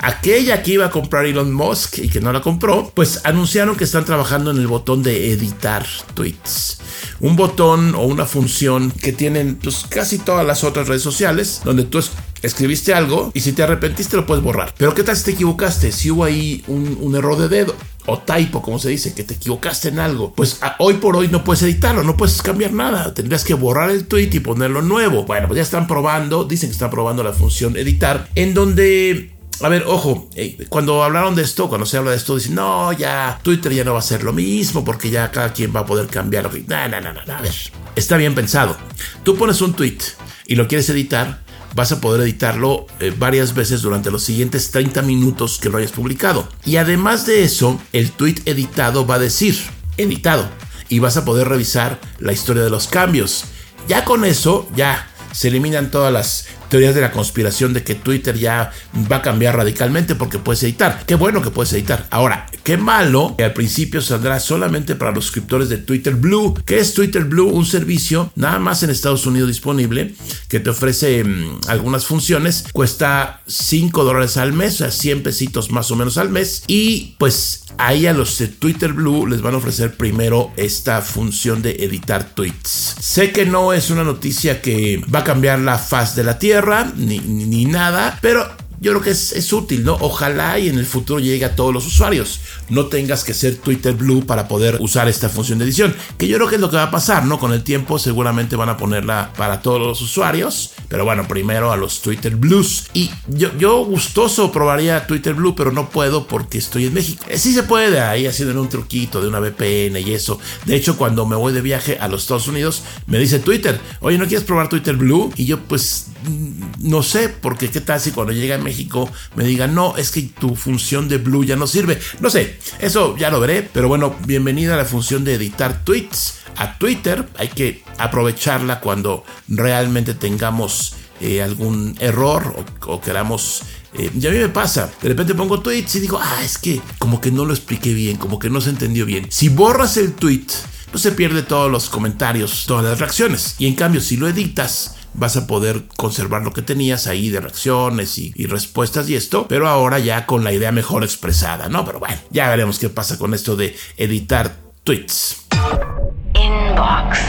Aquella 0.00 0.62
que 0.62 0.72
iba 0.72 0.86
a 0.86 0.90
comprar 0.90 1.26
Elon 1.26 1.52
Musk 1.52 1.98
y 1.98 2.08
que 2.08 2.20
no 2.20 2.32
la 2.32 2.40
compró, 2.40 2.90
pues 2.94 3.20
anunciaron 3.24 3.76
que 3.76 3.84
están 3.84 4.04
trabajando 4.04 4.50
en 4.50 4.58
el 4.58 4.66
botón 4.66 5.02
de 5.02 5.32
editar 5.32 5.86
tweets. 6.14 6.78
Un 7.20 7.36
botón 7.36 7.94
o 7.94 8.02
una 8.02 8.26
función 8.26 8.90
que 8.90 9.12
tienen 9.12 9.56
pues, 9.56 9.84
casi 9.88 10.18
todas 10.18 10.46
las 10.46 10.64
otras 10.64 10.88
redes 10.88 11.02
sociales, 11.02 11.62
donde 11.64 11.84
tú 11.84 12.00
escribiste 12.42 12.94
algo 12.94 13.30
y 13.34 13.40
si 13.40 13.52
te 13.52 13.62
arrepentiste 13.62 14.16
lo 14.16 14.26
puedes 14.26 14.42
borrar. 14.42 14.74
Pero 14.76 14.94
¿qué 14.94 15.02
tal 15.02 15.16
si 15.16 15.24
te 15.24 15.30
equivocaste? 15.32 15.92
Si 15.92 16.10
hubo 16.10 16.24
ahí 16.24 16.64
un, 16.66 17.14
error 17.14 17.38
de 17.38 17.48
dedo 17.48 17.74
o 18.06 18.18
typo, 18.18 18.62
como 18.62 18.78
se 18.78 18.90
dice, 18.90 19.14
que 19.14 19.24
te 19.24 19.34
equivocaste 19.34 19.88
en 19.88 19.98
algo, 19.98 20.32
pues 20.34 20.60
hoy 20.78 20.94
por 20.94 21.16
hoy 21.16 21.28
no 21.28 21.42
puedes 21.42 21.62
editarlo, 21.62 22.02
no 22.02 22.16
puedes 22.16 22.40
cambiar 22.42 22.72
nada. 22.72 23.14
Tendrías 23.14 23.44
que 23.44 23.54
borrar 23.54 23.90
el 23.90 24.06
tweet 24.06 24.30
y 24.32 24.40
ponerlo 24.40 24.82
nuevo. 24.82 25.24
Bueno, 25.24 25.48
pues 25.48 25.56
ya 25.56 25.62
están 25.62 25.86
probando, 25.86 26.44
dicen 26.44 26.68
que 26.68 26.74
están 26.74 26.90
probando 26.90 27.22
la 27.22 27.32
función 27.32 27.76
editar, 27.76 28.28
en 28.34 28.54
donde 28.54 29.35
a 29.60 29.68
ver, 29.68 29.84
ojo, 29.86 30.28
cuando 30.68 31.02
hablaron 31.02 31.34
de 31.34 31.42
esto, 31.42 31.68
cuando 31.68 31.86
se 31.86 31.96
habla 31.96 32.10
de 32.10 32.16
esto, 32.16 32.36
dicen, 32.36 32.54
no, 32.54 32.92
ya 32.92 33.38
Twitter 33.42 33.72
ya 33.72 33.84
no 33.84 33.94
va 33.94 34.00
a 34.00 34.02
ser 34.02 34.22
lo 34.22 34.32
mismo 34.32 34.84
porque 34.84 35.10
ya 35.10 35.30
cada 35.30 35.52
quien 35.52 35.74
va 35.74 35.80
a 35.80 35.86
poder 35.86 36.06
cambiarlo. 36.08 36.50
No, 36.66 36.88
no, 36.88 37.00
no, 37.00 37.12
no, 37.12 37.32
a 37.32 37.40
ver, 37.40 37.54
está 37.94 38.16
bien 38.16 38.34
pensado. 38.34 38.76
Tú 39.22 39.36
pones 39.36 39.60
un 39.60 39.74
tweet 39.74 39.98
y 40.46 40.56
lo 40.56 40.68
quieres 40.68 40.88
editar, 40.90 41.40
vas 41.74 41.92
a 41.92 42.00
poder 42.00 42.22
editarlo 42.22 42.86
eh, 43.00 43.12
varias 43.16 43.54
veces 43.54 43.82
durante 43.82 44.10
los 44.10 44.22
siguientes 44.22 44.70
30 44.70 45.02
minutos 45.02 45.58
que 45.58 45.68
lo 45.68 45.78
hayas 45.78 45.92
publicado. 45.92 46.48
Y 46.64 46.76
además 46.76 47.26
de 47.26 47.44
eso, 47.44 47.80
el 47.92 48.12
tweet 48.12 48.36
editado 48.44 49.06
va 49.06 49.16
a 49.16 49.20
decir 49.20 49.56
editado 49.96 50.48
y 50.88 50.98
vas 50.98 51.16
a 51.16 51.24
poder 51.24 51.48
revisar 51.48 52.00
la 52.18 52.32
historia 52.32 52.62
de 52.62 52.70
los 52.70 52.88
cambios. 52.88 53.44
Ya 53.88 54.04
con 54.04 54.24
eso, 54.24 54.68
ya 54.74 55.08
se 55.32 55.48
eliminan 55.48 55.90
todas 55.90 56.12
las 56.12 56.46
teorías 56.68 56.94
de 56.94 57.00
la 57.00 57.12
conspiración 57.12 57.72
de 57.72 57.82
que 57.82 57.94
Twitter 57.94 58.36
ya 58.38 58.72
va 59.10 59.16
a 59.16 59.22
cambiar 59.22 59.56
radicalmente 59.56 60.14
porque 60.14 60.38
puedes 60.38 60.62
editar. 60.62 61.04
Qué 61.06 61.14
bueno 61.14 61.42
que 61.42 61.50
puedes 61.50 61.72
editar. 61.72 62.06
Ahora, 62.10 62.46
qué 62.64 62.76
malo 62.76 63.34
que 63.36 63.44
al 63.44 63.52
principio 63.52 64.00
saldrá 64.00 64.40
solamente 64.40 64.94
para 64.94 65.12
los 65.12 65.24
suscriptores 65.24 65.68
de 65.68 65.78
Twitter 65.78 66.14
Blue. 66.14 66.54
¿Qué 66.64 66.78
es 66.78 66.94
Twitter 66.94 67.24
Blue? 67.24 67.48
Un 67.48 67.66
servicio 67.66 68.32
nada 68.34 68.58
más 68.58 68.82
en 68.82 68.90
Estados 68.90 69.26
Unidos 69.26 69.48
disponible 69.48 70.14
que 70.48 70.60
te 70.60 70.70
ofrece 70.70 71.24
mm, 71.24 71.60
algunas 71.68 72.06
funciones. 72.06 72.64
Cuesta 72.72 73.42
5 73.46 74.04
dólares 74.04 74.36
al 74.36 74.52
mes, 74.52 74.74
o 74.74 74.78
sea, 74.78 74.90
100 74.90 75.22
pesitos 75.22 75.70
más 75.70 75.90
o 75.90 75.96
menos 75.96 76.18
al 76.18 76.30
mes. 76.30 76.62
Y 76.66 77.14
pues 77.18 77.64
ahí 77.78 78.06
a 78.06 78.12
los 78.12 78.38
de 78.38 78.48
Twitter 78.48 78.92
Blue 78.92 79.26
les 79.26 79.42
van 79.42 79.54
a 79.54 79.58
ofrecer 79.58 79.96
primero 79.96 80.52
esta 80.56 81.02
función 81.02 81.62
de 81.62 81.72
editar 81.80 82.24
tweets. 82.34 82.96
Sé 83.00 83.32
que 83.32 83.46
no 83.46 83.72
es 83.72 83.90
una 83.90 84.04
noticia 84.04 84.60
que 84.62 85.02
va 85.14 85.20
a 85.20 85.24
cambiar 85.24 85.58
la 85.58 85.78
faz 85.78 86.16
de 86.16 86.24
la 86.24 86.38
Tierra 86.38 86.55
ni, 86.96 87.18
ni, 87.18 87.64
nada, 87.64 88.18
pero 88.20 88.46
yo 88.80 88.92
creo 88.92 89.02
que 89.02 89.10
es, 89.10 89.52
útil, 89.52 89.84
¿no? 89.84 89.96
Ojalá 90.00 90.58
y 90.58 90.68
en 90.68 90.78
el 90.78 90.86
futuro 90.86 91.20
llegue 91.20 91.44
a 91.44 91.56
todos 91.56 91.72
los 91.72 91.86
usuarios. 91.86 92.40
No 92.68 92.86
tengas 92.86 93.24
que 93.24 93.32
ser 93.32 93.56
Twitter 93.56 93.94
Blue 93.94 94.26
para 94.26 94.48
poder 94.48 94.76
usar 94.80 95.08
esta 95.08 95.28
función 95.28 95.58
de 95.58 95.64
edición. 95.64 95.94
Que 96.18 96.28
yo 96.28 96.36
creo 96.36 96.48
que 96.48 96.56
es 96.56 96.60
lo 96.60 96.70
que 96.70 96.76
va 96.76 96.84
a 96.84 96.90
pasar, 96.90 97.24
¿no? 97.24 97.38
Con 97.38 97.52
el 97.52 97.62
tiempo 97.62 97.98
seguramente 97.98 98.56
van 98.56 98.68
a 98.68 98.76
ponerla 98.76 99.32
para 99.36 99.62
todos 99.62 99.80
los 99.80 100.02
usuarios. 100.02 100.72
Pero 100.88 101.04
bueno, 101.04 101.26
primero 101.26 101.72
a 101.72 101.76
los 101.76 102.02
Twitter 102.02 102.36
Blues. 102.36 102.88
Y 102.92 103.10
yo, 103.28 103.56
yo 103.58 103.84
gustoso 103.84 104.52
probaría 104.52 105.06
Twitter 105.06 105.34
Blue, 105.34 105.54
pero 105.56 105.72
no 105.72 105.88
puedo 105.90 106.26
porque 106.26 106.58
estoy 106.58 106.86
en 106.86 106.94
México. 106.94 107.24
Eh, 107.28 107.38
sí 107.38 107.52
se 107.52 107.62
puede 107.62 108.00
ahí 108.00 108.26
haciendo 108.26 108.60
un 108.60 108.68
truquito 108.68 109.20
de 109.20 109.28
una 109.28 109.40
VPN 109.40 109.96
y 109.98 110.12
eso. 110.12 110.38
De 110.64 110.76
hecho, 110.76 110.96
cuando 110.96 111.26
me 111.26 111.36
voy 111.36 111.52
de 111.52 111.62
viaje 111.62 111.98
a 111.98 112.08
los 112.08 112.22
Estados 112.22 112.48
Unidos, 112.48 112.82
me 113.06 113.18
dice 113.18 113.38
Twitter, 113.38 113.80
oye, 114.00 114.18
¿no 114.18 114.26
quieres 114.26 114.44
probar 114.44 114.68
Twitter 114.68 114.96
Blue? 114.96 115.32
Y 115.36 115.46
yo 115.46 115.60
pues 115.60 116.08
mm, 116.28 116.88
no 116.88 117.02
sé, 117.02 117.28
porque 117.28 117.70
qué 117.70 117.80
tal 117.80 118.00
si 118.00 118.10
cuando 118.10 118.32
llega 118.32 118.58
México 118.66 119.08
me 119.36 119.44
digan, 119.44 119.76
no, 119.76 119.96
es 119.96 120.10
que 120.10 120.22
tu 120.22 120.56
función 120.56 121.08
de 121.08 121.18
Blue 121.18 121.44
ya 121.44 121.54
no 121.54 121.68
sirve. 121.68 122.00
No 122.18 122.30
sé, 122.30 122.58
eso 122.80 123.16
ya 123.16 123.30
lo 123.30 123.38
veré, 123.38 123.62
pero 123.62 123.86
bueno, 123.86 124.16
bienvenida 124.26 124.74
a 124.74 124.76
la 124.76 124.84
función 124.84 125.22
de 125.22 125.34
editar 125.34 125.84
tweets 125.84 126.40
a 126.56 126.76
Twitter. 126.76 127.28
Hay 127.38 127.48
que 127.48 127.84
aprovecharla 127.96 128.80
cuando 128.80 129.24
realmente 129.46 130.14
tengamos 130.14 130.94
eh, 131.20 131.42
algún 131.42 131.96
error 132.00 132.64
o, 132.86 133.00
queramos... 133.00 133.62
Eh, 133.94 134.10
ya 134.16 134.30
a 134.30 134.32
mí 134.32 134.38
me 134.38 134.48
pasa, 134.48 134.90
de 135.00 135.08
repente 135.08 135.34
pongo 135.34 135.60
tweets 135.60 135.94
y 135.94 136.00
digo, 136.00 136.18
ah, 136.20 136.42
es 136.44 136.58
que 136.58 136.82
como 136.98 137.20
que 137.20 137.30
no 137.30 137.44
lo 137.44 137.54
expliqué 137.54 137.94
bien, 137.94 138.16
como 138.16 138.40
que 138.40 138.50
no 138.50 138.60
se 138.60 138.70
entendió 138.70 139.06
bien. 139.06 139.26
Si 139.30 139.48
borras 139.48 139.96
el 139.96 140.12
tweet, 140.12 140.46
no 140.92 140.98
se 140.98 141.12
pierde 141.12 141.42
todos 141.42 141.70
los 141.70 141.88
comentarios, 141.88 142.64
todas 142.66 142.84
las 142.84 142.98
reacciones. 142.98 143.54
Y 143.58 143.68
en 143.68 143.74
cambio, 143.74 144.00
si 144.00 144.16
lo 144.16 144.28
editas, 144.28 144.96
vas 145.16 145.36
a 145.36 145.46
poder 145.46 145.84
conservar 145.96 146.42
lo 146.42 146.52
que 146.52 146.62
tenías 146.62 147.06
ahí 147.06 147.30
de 147.30 147.40
reacciones 147.40 148.18
y, 148.18 148.32
respuestas 148.46 149.08
y 149.08 149.16
esto, 149.16 149.46
pero 149.48 149.68
ahora 149.68 149.98
ya 149.98 150.26
con 150.26 150.44
la 150.44 150.52
idea 150.52 150.72
mejor 150.72 151.02
expresada, 151.02 151.68
¿no? 151.68 151.84
Pero 151.84 151.98
bueno, 151.98 152.16
ya 152.30 152.48
veremos 152.48 152.78
qué 152.78 152.88
pasa 152.88 153.18
con 153.18 153.34
esto 153.34 153.56
de 153.56 153.76
editar 153.96 154.56
tweets. 154.84 155.46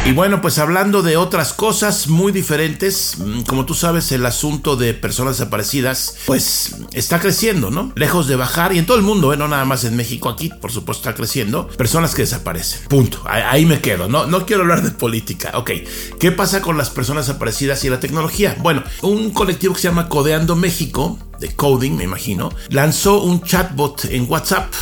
Y 0.06 0.14
bueno, 0.14 0.42
pues 0.42 0.58
hablando 0.58 1.02
de 1.02 1.18
otras 1.18 1.52
cosas 1.52 2.08
muy 2.08 2.32
diferentes, 2.32 3.18
mm, 3.18 3.42
como 3.42 3.66
tú 3.66 3.74
sabes, 3.74 4.12
el 4.14 4.26
asunto 4.26 4.78
de 4.78 4.94
personas 4.94 5.38
desaparecidas, 5.38 6.20
pues 6.26 6.78
está 6.94 7.20
creciendo, 7.20 7.72
¿no? 7.72 7.92
Lejos 7.96 8.28
de 8.28 8.38
bajar, 8.38 8.74
y 8.74 8.80
en 8.80 8.86
todo 8.86 8.96
el 8.96 9.04
mundo, 9.04 9.34
¿eh? 9.34 9.38
no 9.38 9.50
nada 9.50 9.66
más 9.66 9.84
en 9.84 9.98
México, 9.98 10.30
aquí 10.30 10.50
por 10.50 10.72
supuesto 10.72 11.02
está 11.02 11.14
creciendo, 11.14 11.68
personas 11.68 12.16
que 12.16 12.22
desaparecen. 12.22 12.88
Punto. 12.88 13.22
Ahí, 13.26 13.66
me 13.66 13.82
quedo, 13.82 14.08
no, 14.08 14.28
no 14.28 14.46
quiero 14.46 14.62
hablar 14.62 14.82
de 14.82 14.92
política. 14.92 15.52
Ok, 15.56 15.72
¿qué 16.20 16.32
pasa 16.32 16.62
con 16.62 16.78
las 16.78 16.90
personas 16.90 17.28
desaparecidas 17.28 17.84
y 17.84 17.90
la 17.90 18.00
tecnología? 18.00 18.56
Bueno, 18.60 18.84
un 19.02 19.32
colectivo 19.32 19.74
que 19.74 19.82
se 19.82 19.90
llama 19.90 20.08
Codeando 20.08 20.56
México, 20.56 21.20
de 21.40 21.54
coding, 21.54 21.98
me 21.98 22.06
imagino, 22.06 22.50
lanzó 22.70 23.22
un 23.22 23.42
chatbot 23.42 24.06
en 24.06 24.30
WhatsApp 24.30 24.74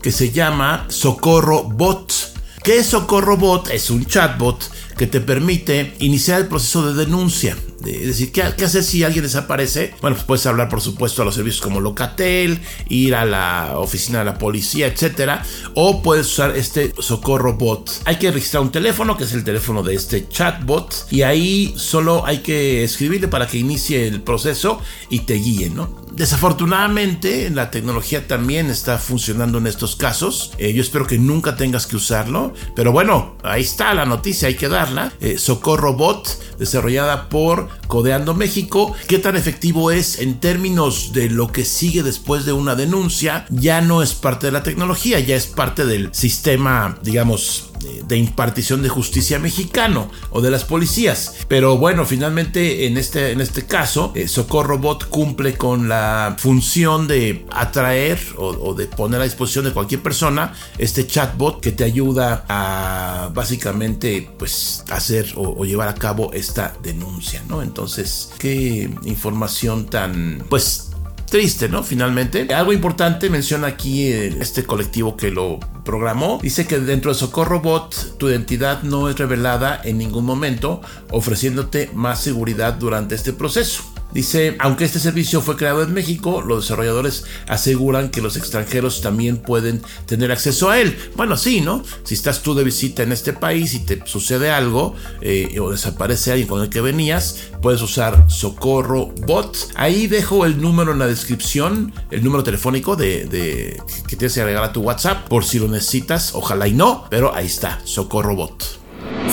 que 0.00 0.12
se 0.12 0.30
llama 0.30 0.86
Socorro 0.88 1.64
Bot 1.64 2.39
¿Qué 2.62 2.76
es 2.76 2.88
Socorro 2.88 3.38
Bot? 3.38 3.70
Es 3.70 3.88
un 3.90 4.04
chatbot 4.04 4.70
que 4.98 5.06
te 5.06 5.22
permite 5.22 5.94
iniciar 6.00 6.42
el 6.42 6.46
proceso 6.46 6.92
de 6.92 7.06
denuncia. 7.06 7.56
Es 7.86 8.06
decir, 8.06 8.32
¿qué, 8.32 8.42
hacer 8.42 8.84
si 8.84 9.02
alguien 9.02 9.24
desaparece? 9.24 9.94
Bueno, 10.02 10.16
pues 10.16 10.26
puedes 10.26 10.46
hablar, 10.46 10.68
por 10.68 10.82
supuesto, 10.82 11.22
a 11.22 11.24
los 11.24 11.34
servicios 11.34 11.62
como 11.62 11.80
Locatel, 11.80 12.60
ir 12.90 13.14
a 13.14 13.24
la 13.24 13.78
oficina 13.78 14.18
de 14.18 14.26
la 14.26 14.36
policía, 14.36 14.88
etcétera, 14.88 15.42
o 15.74 16.02
puedes 16.02 16.26
usar 16.26 16.54
este 16.54 16.92
socorro 16.98 17.54
bot. 17.54 17.90
Hay 18.04 18.16
que 18.16 18.30
registrar 18.30 18.62
un 18.62 18.70
teléfono, 18.70 19.16
que 19.16 19.24
es 19.24 19.32
el 19.32 19.42
teléfono 19.42 19.82
de 19.82 19.94
este 19.94 20.28
chatbot, 20.28 21.06
y 21.10 21.22
ahí 21.22 21.72
solo 21.78 22.26
hay 22.26 22.38
que 22.38 22.84
escribirle 22.84 23.28
para 23.28 23.46
que 23.46 23.56
inicie 23.56 24.06
el 24.06 24.20
proceso 24.20 24.82
y 25.08 25.20
te 25.20 25.34
guíe, 25.34 25.70
¿no? 25.70 25.99
Desafortunadamente, 26.12 27.50
la 27.50 27.70
tecnología 27.70 28.26
también 28.26 28.70
está 28.70 28.98
funcionando 28.98 29.58
en 29.58 29.66
estos 29.66 29.96
casos. 29.96 30.52
Eh, 30.58 30.72
yo 30.72 30.82
espero 30.82 31.06
que 31.06 31.18
nunca 31.18 31.56
tengas 31.56 31.86
que 31.86 31.96
usarlo, 31.96 32.52
pero 32.74 32.92
bueno, 32.92 33.36
ahí 33.42 33.62
está 33.62 33.94
la 33.94 34.04
noticia, 34.04 34.48
hay 34.48 34.54
que 34.54 34.68
darla. 34.68 35.12
Eh, 35.20 35.38
Socorro 35.38 35.94
Bot, 35.94 36.58
desarrollada 36.58 37.28
por 37.28 37.68
Codeando 37.86 38.34
México. 38.34 38.94
¿Qué 39.06 39.18
tan 39.18 39.36
efectivo 39.36 39.90
es 39.90 40.18
en 40.18 40.40
términos 40.40 41.12
de 41.12 41.30
lo 41.30 41.52
que 41.52 41.64
sigue 41.64 42.02
después 42.02 42.44
de 42.44 42.52
una 42.52 42.74
denuncia? 42.74 43.46
Ya 43.50 43.80
no 43.80 44.02
es 44.02 44.14
parte 44.14 44.46
de 44.46 44.52
la 44.52 44.62
tecnología, 44.62 45.20
ya 45.20 45.36
es 45.36 45.46
parte 45.46 45.86
del 45.86 46.14
sistema, 46.14 46.98
digamos, 47.02 47.69
de 48.06 48.16
impartición 48.16 48.82
de 48.82 48.88
justicia 48.88 49.38
mexicano 49.38 50.10
o 50.30 50.40
de 50.40 50.50
las 50.50 50.64
policías. 50.64 51.34
Pero 51.48 51.78
bueno, 51.78 52.04
finalmente 52.04 52.86
en 52.86 52.96
este, 52.96 53.32
en 53.32 53.40
este 53.40 53.66
caso, 53.66 54.12
eh, 54.14 54.28
Socorro 54.28 54.78
Bot 54.78 55.08
cumple 55.08 55.56
con 55.56 55.88
la 55.88 56.36
función 56.38 57.08
de 57.08 57.46
atraer 57.50 58.18
o, 58.36 58.74
de 58.74 58.86
poner 58.86 59.20
a 59.20 59.24
disposición 59.24 59.64
de 59.64 59.72
cualquier 59.72 60.02
persona 60.02 60.54
este 60.78 61.06
chatbot 61.06 61.60
que 61.60 61.72
te 61.72 61.84
ayuda 61.84 62.44
a 62.48 63.30
básicamente 63.34 64.30
pues 64.38 64.84
hacer 64.90 65.32
o, 65.36 65.54
o 65.56 65.64
llevar 65.64 65.88
a 65.88 65.94
cabo 65.94 66.32
esta 66.32 66.74
denuncia, 66.82 67.42
¿no? 67.48 67.62
Entonces, 67.62 68.30
qué 68.38 68.90
información 69.04 69.86
tan 69.86 70.44
pues 70.48 70.89
triste, 71.30 71.68
¿no? 71.68 71.82
Finalmente. 71.82 72.52
Algo 72.52 72.72
importante 72.72 73.30
menciona 73.30 73.68
aquí 73.68 74.08
eh, 74.08 74.36
este 74.40 74.64
colectivo 74.64 75.16
que 75.16 75.30
lo 75.30 75.58
programó. 75.84 76.38
Dice 76.42 76.66
que 76.66 76.78
dentro 76.78 77.12
de 77.12 77.18
Socorro 77.18 77.60
Bot 77.60 78.18
tu 78.18 78.28
identidad 78.28 78.82
no 78.82 79.08
es 79.08 79.16
revelada 79.16 79.80
en 79.82 79.98
ningún 79.98 80.26
momento, 80.26 80.82
ofreciéndote 81.10 81.90
más 81.94 82.20
seguridad 82.20 82.74
durante 82.74 83.14
este 83.14 83.32
proceso. 83.32 83.89
Dice, 84.12 84.56
aunque 84.58 84.84
este 84.84 84.98
servicio 84.98 85.40
fue 85.40 85.56
creado 85.56 85.82
en 85.82 85.92
México, 85.92 86.42
los 86.42 86.64
desarrolladores 86.64 87.24
aseguran 87.46 88.10
que 88.10 88.20
los 88.20 88.36
extranjeros 88.36 89.00
también 89.00 89.36
pueden 89.36 89.82
tener 90.06 90.32
acceso 90.32 90.70
a 90.70 90.78
él. 90.78 90.96
Bueno, 91.16 91.36
sí, 91.36 91.60
¿no? 91.60 91.82
Si 92.02 92.14
estás 92.14 92.42
tú 92.42 92.54
de 92.54 92.64
visita 92.64 93.02
en 93.02 93.12
este 93.12 93.32
país 93.32 93.74
y 93.74 93.80
te 93.80 94.02
sucede 94.06 94.50
algo 94.50 94.94
eh, 95.20 95.58
o 95.60 95.70
desaparece 95.70 96.32
alguien 96.32 96.48
con 96.48 96.62
el 96.62 96.70
que 96.70 96.80
venías, 96.80 97.50
puedes 97.62 97.82
usar 97.82 98.24
Socorro 98.28 99.12
Bot. 99.26 99.56
Ahí 99.76 100.06
dejo 100.06 100.44
el 100.44 100.60
número 100.60 100.92
en 100.92 100.98
la 100.98 101.06
descripción, 101.06 101.92
el 102.10 102.24
número 102.24 102.42
telefónico 102.42 102.96
de, 102.96 103.80
que 104.08 104.16
tienes 104.16 104.34
que 104.34 104.40
agregar 104.40 104.64
a 104.64 104.72
tu 104.72 104.80
WhatsApp 104.80 105.28
por 105.28 105.44
si 105.44 105.58
lo 105.58 105.68
necesitas. 105.68 106.34
Ojalá 106.34 106.66
y 106.66 106.72
no, 106.72 107.06
pero 107.10 107.34
ahí 107.34 107.46
está, 107.46 107.80
Socorro 107.84 108.34
Bot. 108.34 108.80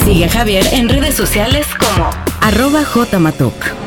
Sigue 0.06 0.30
Javier 0.30 0.66
en 0.72 0.88
redes 0.88 1.16
sociales 1.16 1.68
como 1.80 2.10
arroba 2.42 2.84
jmatok. 2.86 3.87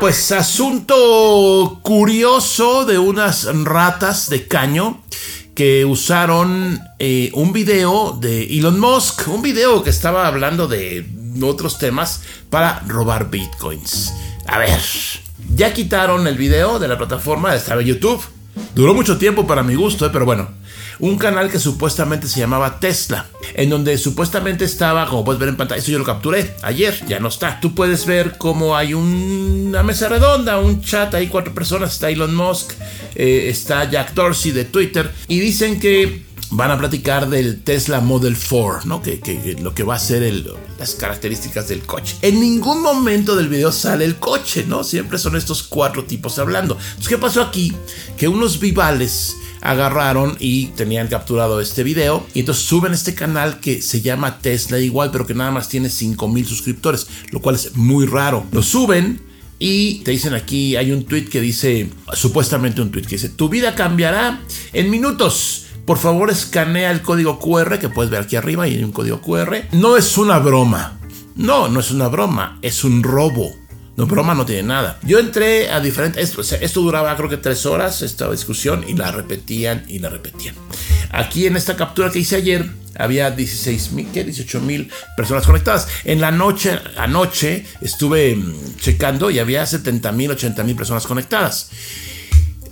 Pues 0.00 0.32
asunto 0.32 1.78
curioso 1.82 2.86
de 2.86 2.98
unas 2.98 3.46
ratas 3.64 4.30
de 4.30 4.48
caño 4.48 5.02
que 5.54 5.84
usaron 5.84 6.80
eh, 6.98 7.30
un 7.34 7.52
video 7.52 8.16
de 8.18 8.44
Elon 8.44 8.80
Musk, 8.80 9.28
un 9.28 9.42
video 9.42 9.82
que 9.82 9.90
estaba 9.90 10.26
hablando 10.26 10.68
de 10.68 11.06
otros 11.42 11.76
temas 11.76 12.22
para 12.48 12.80
robar 12.88 13.28
bitcoins. 13.28 14.14
A 14.46 14.56
ver, 14.56 14.80
ya 15.54 15.74
quitaron 15.74 16.26
el 16.26 16.38
video 16.38 16.78
de 16.78 16.88
la 16.88 16.96
plataforma, 16.96 17.54
estaba 17.54 17.82
en 17.82 17.88
YouTube. 17.88 18.22
Duró 18.74 18.94
mucho 18.94 19.18
tiempo 19.18 19.46
para 19.46 19.62
mi 19.62 19.74
gusto, 19.74 20.06
eh, 20.06 20.10
pero 20.10 20.24
bueno, 20.24 20.48
un 21.00 21.16
canal 21.16 21.50
que 21.50 21.58
supuestamente 21.58 22.28
se 22.28 22.40
llamaba 22.40 22.78
Tesla, 22.78 23.26
en 23.54 23.70
donde 23.70 23.96
supuestamente 23.98 24.64
estaba, 24.64 25.06
como 25.06 25.24
puedes 25.24 25.40
ver 25.40 25.48
en 25.48 25.56
pantalla, 25.56 25.80
eso 25.80 25.90
yo 25.90 25.98
lo 25.98 26.04
capturé 26.04 26.54
ayer, 26.62 26.98
ya 27.06 27.20
no 27.20 27.28
está. 27.28 27.58
Tú 27.60 27.74
puedes 27.74 28.06
ver 28.06 28.36
cómo 28.38 28.76
hay 28.76 28.94
una 28.94 29.82
mesa 29.82 30.08
redonda, 30.08 30.58
un 30.58 30.82
chat, 30.82 31.14
hay 31.14 31.28
cuatro 31.28 31.54
personas, 31.54 31.92
está 31.92 32.10
Elon 32.10 32.34
Musk, 32.34 32.72
eh, 33.14 33.48
está 33.48 33.88
Jack 33.90 34.14
Dorsey 34.14 34.52
de 34.52 34.64
Twitter, 34.64 35.10
y 35.26 35.40
dicen 35.40 35.80
que 35.80 36.30
van 36.50 36.70
a 36.70 36.78
platicar 36.78 37.28
del 37.28 37.62
Tesla 37.62 38.00
Model 38.00 38.36
4, 38.36 38.82
¿no? 38.84 39.00
Que, 39.02 39.56
lo 39.60 39.72
que 39.74 39.84
va 39.84 39.94
a 39.94 39.98
ser 39.98 40.20
las 40.78 40.94
características 40.94 41.68
del 41.68 41.82
coche. 41.82 42.16
En 42.22 42.40
ningún 42.40 42.82
momento 42.82 43.36
del 43.36 43.48
video 43.48 43.72
sale 43.72 44.04
el 44.04 44.16
coche, 44.16 44.64
¿no? 44.66 44.82
Siempre 44.82 45.18
son 45.18 45.36
estos 45.36 45.62
cuatro 45.62 46.04
tipos 46.04 46.38
hablando. 46.38 46.74
Entonces, 46.74 47.08
¿qué 47.08 47.18
pasó 47.18 47.42
aquí? 47.42 47.72
Que 48.16 48.28
unos 48.28 48.58
vivales 48.58 49.36
agarraron 49.60 50.36
y 50.38 50.66
tenían 50.68 51.08
capturado 51.08 51.60
este 51.60 51.82
video. 51.82 52.26
Y 52.34 52.40
entonces 52.40 52.64
suben 52.64 52.92
este 52.92 53.14
canal 53.14 53.60
que 53.60 53.82
se 53.82 54.00
llama 54.00 54.38
Tesla 54.38 54.78
igual 54.78 55.10
pero 55.10 55.26
que 55.26 55.34
nada 55.34 55.50
más 55.50 55.68
tiene 55.68 55.88
5000 55.88 56.46
suscriptores 56.46 57.06
lo 57.30 57.40
cual 57.40 57.56
es 57.56 57.76
muy 57.76 58.06
raro. 58.06 58.46
Lo 58.52 58.62
suben 58.62 59.20
y 59.58 60.00
te 60.00 60.12
dicen 60.12 60.34
aquí 60.34 60.76
hay 60.76 60.92
un 60.92 61.04
tweet 61.04 61.26
que 61.26 61.40
dice 61.40 61.90
supuestamente 62.14 62.80
un 62.80 62.90
tweet 62.90 63.02
que 63.02 63.16
dice 63.16 63.28
tu 63.28 63.48
vida 63.48 63.74
cambiará 63.74 64.40
en 64.72 64.90
minutos. 64.90 65.66
Por 65.84 65.98
favor 65.98 66.30
escanea 66.30 66.90
el 66.90 67.02
código 67.02 67.38
QR 67.38 67.78
que 67.78 67.88
puedes 67.88 68.10
ver 68.10 68.22
aquí 68.22 68.36
arriba 68.36 68.68
y 68.68 68.76
hay 68.76 68.84
un 68.84 68.92
código 68.92 69.20
QR 69.20 69.68
no 69.72 69.96
es 69.96 70.16
una 70.18 70.38
broma. 70.38 70.98
No 71.36 71.68
no 71.68 71.80
es 71.80 71.90
una 71.90 72.08
broma. 72.08 72.58
Es 72.62 72.84
un 72.84 73.02
robo 73.02 73.59
No, 74.00 74.06
broma 74.06 74.34
no 74.34 74.46
tiene 74.46 74.62
nada. 74.62 74.98
Yo 75.02 75.18
entré 75.18 75.70
a 75.70 75.78
diferentes... 75.78 76.34
Esto, 76.62 76.80
duraba 76.80 77.14
creo 77.16 77.28
que 77.28 77.36
tres 77.36 77.66
horas, 77.66 78.00
esta 78.00 78.30
discusión, 78.30 78.82
y 78.88 78.94
la 78.94 79.12
repetían 79.12 79.84
y 79.88 79.98
la 79.98 80.08
repetían. 80.08 80.54
Aquí 81.10 81.46
en 81.46 81.54
esta 81.54 81.76
captura 81.76 82.10
que 82.10 82.20
hice 82.20 82.36
ayer 82.36 82.70
había 82.96 83.30
16 83.30 83.92
mil, 83.92 84.10
18 84.10 84.60
mil 84.62 84.90
personas 85.18 85.44
conectadas. 85.44 85.86
En 86.04 86.22
la 86.22 86.30
noche, 86.30 86.78
anoche 86.96 87.66
estuve 87.82 88.36
mm, 88.36 88.76
checando 88.78 89.30
y 89.30 89.38
había 89.38 89.66
70 89.66 90.12
mil, 90.12 90.30
80 90.30 90.64
mil 90.64 90.76
personas 90.76 91.06
conectadas. 91.06 91.68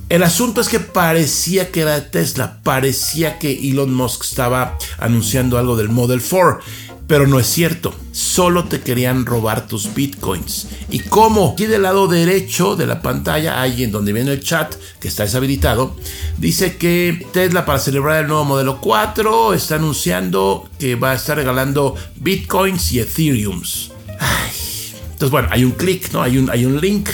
El 0.08 0.23
asunto 0.23 0.62
es 0.62 0.70
que 0.70 0.80
parecía 0.80 1.70
que 1.70 1.82
era 1.82 2.11
Tesla, 2.11 2.61
parecía 2.62 3.38
que 3.38 3.52
Elon 3.52 3.92
Musk 3.92 4.25
estaba 4.25 4.78
anunciando 4.97 5.58
algo 5.58 5.76
del 5.76 5.90
Model 5.90 6.23
4. 6.23 6.61
Pero 7.08 7.26
no 7.26 7.40
es 7.40 7.46
cierto, 7.46 7.94
solo 8.12 8.64
te 8.64 8.82
querían 8.82 9.24
robar 9.24 9.66
tus 9.66 9.94
bitcoins. 9.94 10.68
¿Y 10.90 10.98
cómo? 10.98 11.52
Aquí 11.52 11.64
del 11.64 11.82
lado 11.82 12.06
derecho 12.06 12.76
de 12.76 12.86
la 12.86 13.00
pantalla, 13.00 13.62
ahí 13.62 13.82
en 13.82 13.90
donde 13.90 14.12
viene 14.12 14.30
el 14.30 14.42
chat, 14.42 14.74
que 15.00 15.08
está 15.08 15.24
deshabilitado, 15.24 15.96
dice 16.36 16.76
que 16.76 17.26
Tesla 17.32 17.64
para 17.64 17.78
celebrar 17.78 18.20
el 18.20 18.28
nuevo 18.28 18.44
modelo 18.44 18.82
4 18.82 19.54
está 19.54 19.76
anunciando 19.76 20.68
que 20.78 20.96
va 20.96 21.12
a 21.12 21.14
estar 21.14 21.38
regalando 21.38 21.94
bitcoins 22.16 22.92
y 22.92 23.00
ethereums. 23.00 23.90
Entonces 25.12 25.30
bueno, 25.30 25.48
hay 25.50 25.64
un 25.64 25.72
clic, 25.72 26.12
¿no? 26.12 26.22
Hay 26.22 26.36
un, 26.36 26.50
hay 26.50 26.66
un 26.66 26.78
link. 26.78 27.08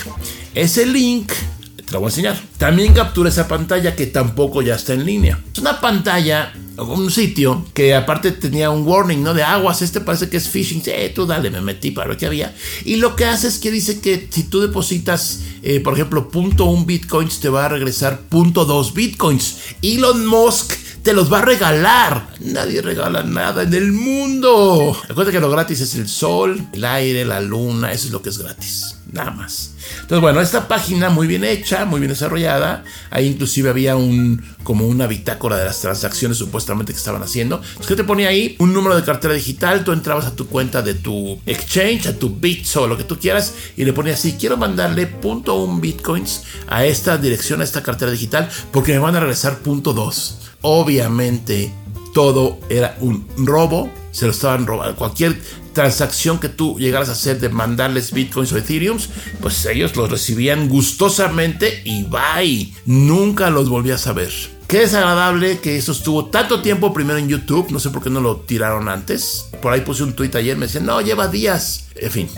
Ese 0.56 0.86
link 0.86 1.30
te 1.76 1.92
lo 1.92 2.00
voy 2.00 2.08
a 2.08 2.10
enseñar. 2.10 2.36
También 2.58 2.94
captura 2.94 3.28
esa 3.28 3.46
pantalla 3.46 3.94
que 3.94 4.06
tampoco 4.06 4.60
ya 4.60 4.74
está 4.74 4.92
en 4.92 5.06
línea. 5.06 5.38
Es 5.52 5.60
una 5.60 5.80
pantalla 5.80 6.52
un 6.78 7.10
sitio 7.10 7.64
que 7.74 7.94
aparte 7.94 8.32
tenía 8.32 8.70
un 8.70 8.86
warning, 8.86 9.22
¿no? 9.22 9.34
De 9.34 9.42
aguas, 9.42 9.82
este 9.82 10.00
parece 10.00 10.28
que 10.28 10.36
es 10.36 10.48
phishing. 10.48 10.82
Sí, 10.82 10.92
tú 11.14 11.26
dale, 11.26 11.50
me 11.50 11.60
metí 11.60 11.90
para 11.90 12.08
ver 12.08 12.16
qué 12.16 12.26
había. 12.26 12.54
Y 12.84 12.96
lo 12.96 13.16
que 13.16 13.24
hace 13.24 13.48
es 13.48 13.58
que 13.58 13.70
dice 13.70 14.00
que 14.00 14.28
si 14.30 14.44
tú 14.44 14.60
depositas, 14.60 15.40
eh, 15.62 15.80
por 15.80 15.94
ejemplo, 15.94 16.28
punto 16.30 16.64
un 16.64 16.86
bitcoins, 16.86 17.40
te 17.40 17.48
va 17.48 17.66
a 17.66 17.68
regresar 17.68 18.20
punto 18.22 18.64
dos 18.64 18.94
bitcoins. 18.94 19.58
Elon 19.82 20.26
Musk 20.26 20.72
te 21.04 21.12
los 21.12 21.30
va 21.30 21.40
a 21.40 21.42
regalar. 21.42 22.28
Nadie 22.40 22.80
regala 22.80 23.22
nada 23.22 23.62
en 23.62 23.74
el 23.74 23.92
mundo. 23.92 24.96
Recuerda 25.06 25.30
que 25.30 25.38
lo 25.38 25.50
gratis 25.50 25.82
es 25.82 25.94
el 25.96 26.08
sol, 26.08 26.66
el 26.72 26.84
aire, 26.84 27.26
la 27.26 27.42
luna, 27.42 27.92
eso 27.92 28.06
es 28.06 28.12
lo 28.12 28.22
que 28.22 28.30
es 28.30 28.38
gratis. 28.38 28.96
Nada 29.12 29.30
más. 29.30 29.72
Entonces, 30.00 30.22
bueno, 30.22 30.40
esta 30.40 30.66
página 30.66 31.10
muy 31.10 31.26
bien 31.26 31.44
hecha, 31.44 31.84
muy 31.84 32.00
bien 32.00 32.08
desarrollada. 32.08 32.84
Ahí 33.10 33.26
inclusive 33.26 33.68
había 33.68 33.96
un 33.96 34.42
como 34.64 34.86
una 34.86 35.06
bitácora 35.06 35.58
de 35.58 35.66
las 35.66 35.78
transacciones 35.80 36.38
supuestamente 36.38 36.92
que 36.92 36.98
estaban 36.98 37.22
haciendo. 37.22 37.56
Entonces, 37.56 37.86
¿qué 37.86 37.96
te 37.96 38.04
ponía 38.04 38.28
ahí? 38.28 38.56
Un 38.58 38.72
número 38.72 38.96
de 38.96 39.04
cartera 39.04 39.34
digital. 39.34 39.84
Tú 39.84 39.92
entrabas 39.92 40.24
a 40.24 40.34
tu 40.34 40.46
cuenta 40.46 40.80
de 40.80 40.94
tu 40.94 41.38
exchange, 41.44 42.06
a 42.06 42.18
tu 42.18 42.34
Bits 42.34 42.76
o 42.78 42.86
lo 42.86 42.96
que 42.96 43.04
tú 43.04 43.18
quieras, 43.18 43.52
y 43.76 43.84
le 43.84 43.92
ponías 43.92 44.18
así, 44.18 44.36
quiero 44.40 44.56
mandarle 44.56 45.06
punto 45.06 45.62
un 45.62 45.82
bitcoins 45.82 46.44
a 46.66 46.86
esta 46.86 47.18
dirección, 47.18 47.60
a 47.60 47.64
esta 47.64 47.82
cartera 47.82 48.10
digital, 48.10 48.48
porque 48.72 48.92
me 48.92 48.98
van 48.98 49.16
a 49.16 49.20
regresar 49.20 49.58
punto 49.58 49.92
dos. 49.92 50.38
Obviamente, 50.66 51.70
todo 52.14 52.58
era 52.70 52.96
un 53.00 53.28
robo. 53.36 53.90
Se 54.12 54.24
lo 54.24 54.30
estaban 54.30 54.66
robando. 54.66 54.96
Cualquier 54.96 55.38
transacción 55.74 56.38
que 56.38 56.48
tú 56.48 56.78
llegaras 56.78 57.10
a 57.10 57.12
hacer 57.12 57.38
de 57.38 57.50
mandarles 57.50 58.12
bitcoins 58.12 58.50
o 58.52 58.56
ethereums, 58.56 59.10
pues 59.42 59.66
ellos 59.66 59.94
los 59.94 60.10
recibían 60.10 60.70
gustosamente 60.70 61.82
y 61.84 62.04
bye. 62.04 62.72
Nunca 62.86 63.50
los 63.50 63.68
volvías 63.68 64.06
a 64.06 64.14
ver. 64.14 64.32
Qué 64.66 64.78
desagradable 64.78 65.58
que 65.58 65.76
eso 65.76 65.92
estuvo 65.92 66.26
tanto 66.26 66.62
tiempo 66.62 66.94
primero 66.94 67.18
en 67.18 67.28
YouTube, 67.28 67.70
no 67.70 67.78
sé 67.78 67.90
por 67.90 68.02
qué 68.02 68.08
no 68.08 68.22
lo 68.22 68.36
tiraron 68.36 68.88
antes. 68.88 69.50
Por 69.60 69.74
ahí 69.74 69.82
puse 69.82 70.02
un 70.02 70.14
tweet 70.14 70.30
ayer, 70.34 70.56
me 70.56 70.66
decían, 70.66 70.86
no, 70.86 71.02
lleva 71.02 71.28
días. 71.28 71.88
En 71.96 72.10
fin, 72.10 72.28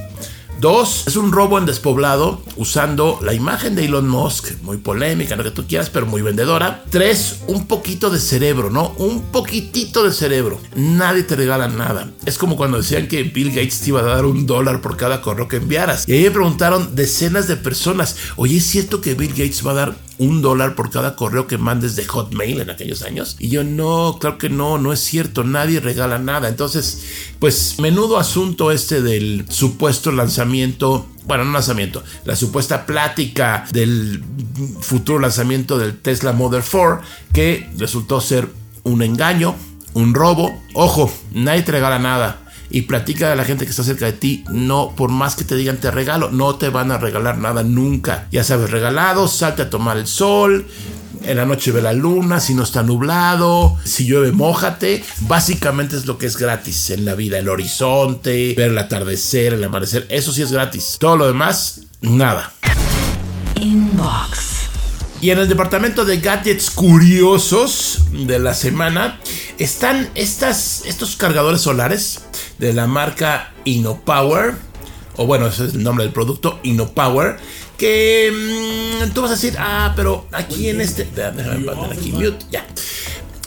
Dos, 0.60 1.04
es 1.06 1.16
un 1.16 1.32
robo 1.32 1.58
en 1.58 1.66
despoblado 1.66 2.40
usando 2.56 3.18
la 3.22 3.34
imagen 3.34 3.74
de 3.74 3.84
Elon 3.84 4.08
Musk, 4.08 4.62
muy 4.62 4.78
polémica, 4.78 5.36
lo 5.36 5.44
que 5.44 5.50
tú 5.50 5.66
quieras, 5.66 5.90
pero 5.90 6.06
muy 6.06 6.22
vendedora. 6.22 6.82
Tres, 6.88 7.40
un 7.46 7.66
poquito 7.66 8.08
de 8.08 8.18
cerebro, 8.18 8.70
¿no? 8.70 8.94
Un 8.96 9.20
poquitito 9.30 10.02
de 10.02 10.12
cerebro. 10.12 10.58
Nadie 10.74 11.24
te 11.24 11.36
regala 11.36 11.68
nada. 11.68 12.10
Es 12.24 12.38
como 12.38 12.56
cuando 12.56 12.78
decían 12.78 13.06
que 13.06 13.22
Bill 13.22 13.50
Gates 13.50 13.80
te 13.80 13.90
iba 13.90 14.00
a 14.00 14.04
dar 14.04 14.24
un 14.24 14.46
dólar 14.46 14.80
por 14.80 14.96
cada 14.96 15.20
correo 15.20 15.46
que 15.46 15.56
enviaras. 15.56 16.08
Y 16.08 16.12
ahí 16.12 16.24
me 16.24 16.30
preguntaron 16.30 16.96
decenas 16.96 17.48
de 17.48 17.56
personas, 17.56 18.16
oye, 18.36 18.56
¿es 18.56 18.66
cierto 18.66 19.02
que 19.02 19.14
Bill 19.14 19.30
Gates 19.30 19.66
va 19.66 19.72
a 19.72 19.74
dar 19.74 20.05
un 20.18 20.42
dólar 20.42 20.74
por 20.74 20.90
cada 20.90 21.16
correo 21.16 21.46
que 21.46 21.58
mandes 21.58 21.96
de 21.96 22.04
Hotmail 22.06 22.60
en 22.60 22.70
aquellos 22.70 23.02
años. 23.02 23.36
Y 23.38 23.48
yo 23.48 23.64
no, 23.64 24.18
claro 24.20 24.38
que 24.38 24.48
no, 24.48 24.78
no 24.78 24.92
es 24.92 25.00
cierto, 25.00 25.44
nadie 25.44 25.80
regala 25.80 26.18
nada. 26.18 26.48
Entonces, 26.48 27.04
pues 27.38 27.78
menudo 27.78 28.18
asunto 28.18 28.72
este 28.72 29.02
del 29.02 29.46
supuesto 29.48 30.12
lanzamiento 30.12 31.06
bueno, 31.24 31.44
no 31.44 31.52
lanzamiento, 31.52 32.04
la 32.24 32.36
supuesta 32.36 32.86
plática 32.86 33.64
del 33.72 34.22
futuro 34.80 35.18
lanzamiento 35.18 35.76
del 35.76 35.98
Tesla 35.98 36.32
Model 36.32 36.62
4, 36.62 37.00
que 37.32 37.68
resultó 37.76 38.20
ser 38.20 38.48
un 38.84 39.02
engaño, 39.02 39.56
un 39.94 40.14
robo. 40.14 40.62
Ojo, 40.72 41.12
nadie 41.32 41.62
te 41.62 41.72
regala 41.72 41.98
nada 41.98 42.45
y 42.70 42.82
platica 42.82 43.32
a 43.32 43.36
la 43.36 43.44
gente 43.44 43.64
que 43.64 43.70
está 43.70 43.84
cerca 43.84 44.06
de 44.06 44.12
ti. 44.12 44.44
No, 44.50 44.94
por 44.96 45.10
más 45.10 45.36
que 45.36 45.44
te 45.44 45.56
digan 45.56 45.78
te 45.78 45.90
regalo, 45.90 46.30
no 46.30 46.56
te 46.56 46.68
van 46.68 46.90
a 46.90 46.98
regalar 46.98 47.38
nada 47.38 47.62
nunca. 47.62 48.26
Ya 48.30 48.44
sabes, 48.44 48.70
regalado, 48.70 49.28
salte 49.28 49.62
a 49.62 49.70
tomar 49.70 49.96
el 49.96 50.06
sol. 50.06 50.66
En 51.22 51.38
la 51.38 51.46
noche 51.46 51.72
ve 51.72 51.82
la 51.82 51.92
luna, 51.92 52.40
si 52.40 52.54
no 52.54 52.62
está 52.62 52.82
nublado, 52.82 53.76
si 53.84 54.06
llueve, 54.06 54.32
mójate. 54.32 55.02
Básicamente 55.20 55.96
es 55.96 56.06
lo 56.06 56.18
que 56.18 56.26
es 56.26 56.36
gratis 56.36 56.90
en 56.90 57.04
la 57.04 57.14
vida. 57.14 57.38
El 57.38 57.48
horizonte, 57.48 58.54
ver 58.56 58.70
el 58.70 58.78
atardecer, 58.78 59.54
el 59.54 59.64
amanecer, 59.64 60.06
eso 60.10 60.32
sí 60.32 60.42
es 60.42 60.52
gratis. 60.52 60.96
Todo 61.00 61.16
lo 61.16 61.26
demás, 61.26 61.80
nada. 62.00 62.52
Inbox. 63.60 64.56
Y 65.20 65.30
en 65.30 65.38
el 65.38 65.48
departamento 65.48 66.04
de 66.04 66.18
gadgets 66.18 66.70
curiosos 66.70 68.02
de 68.12 68.38
la 68.38 68.52
semana 68.52 69.18
están 69.58 70.10
estas, 70.14 70.82
estos 70.84 71.16
cargadores 71.16 71.62
solares 71.62 72.20
de 72.58 72.72
la 72.72 72.86
marca 72.86 73.52
InnoPower, 73.64 74.54
o 75.16 75.26
bueno, 75.26 75.46
ese 75.46 75.66
es 75.66 75.74
el 75.74 75.82
nombre 75.82 76.04
del 76.04 76.12
producto, 76.12 76.60
InnoPower, 76.62 77.36
que 77.76 78.30
mm, 78.32 79.12
tú 79.12 79.22
vas 79.22 79.30
a 79.30 79.34
decir, 79.34 79.56
ah, 79.58 79.92
pero 79.96 80.26
aquí 80.32 80.68
en 80.68 80.80
este, 80.80 81.04
déjame 81.14 81.64
poner 81.64 81.92
aquí 81.92 82.12
mute, 82.12 82.44
ya. 82.50 82.66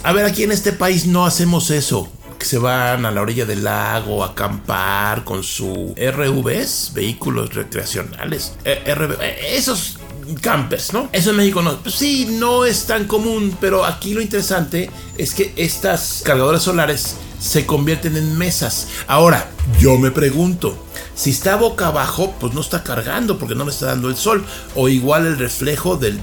A 0.03 0.13
ver, 0.13 0.25
aquí 0.25 0.43
en 0.43 0.51
este 0.51 0.71
país 0.71 1.05
no 1.05 1.25
hacemos 1.25 1.71
eso 1.71 2.09
que 2.39 2.45
se 2.45 2.57
van 2.57 3.05
a 3.05 3.11
la 3.11 3.21
orilla 3.21 3.45
del 3.45 3.65
lago 3.65 4.23
a 4.23 4.27
acampar 4.27 5.25
con 5.25 5.43
su 5.43 5.93
RVs, 5.97 6.91
vehículos 6.93 7.53
recreacionales. 7.53 8.53
Eh, 8.63 8.81
eh, 8.85 9.39
esos 9.55 9.99
campers, 10.41 10.93
¿no? 10.93 11.09
Eso 11.11 11.31
en 11.31 11.35
México 11.35 11.61
no. 11.61 11.77
Pues 11.77 11.95
sí, 11.95 12.27
no 12.39 12.65
es 12.65 12.85
tan 12.85 13.05
común, 13.05 13.57
pero 13.59 13.83
aquí 13.83 14.13
lo 14.13 14.21
interesante 14.21 14.89
es 15.17 15.33
que 15.33 15.53
estas 15.57 16.21
cargadores 16.23 16.63
solares 16.63 17.17
se 17.39 17.65
convierten 17.65 18.17
en 18.17 18.37
mesas. 18.37 18.87
Ahora, 19.07 19.49
yo 19.79 19.97
me 19.97 20.11
pregunto, 20.11 20.77
si 21.15 21.31
está 21.31 21.55
boca 21.55 21.87
abajo, 21.87 22.35
pues 22.39 22.53
no 22.53 22.61
está 22.61 22.83
cargando 22.83 23.37
porque 23.37 23.55
no 23.55 23.65
le 23.65 23.71
está 23.71 23.87
dando 23.87 24.09
el 24.09 24.15
sol. 24.15 24.45
O 24.75 24.89
igual 24.89 25.25
el 25.25 25.37
reflejo 25.37 25.97
del, 25.97 26.19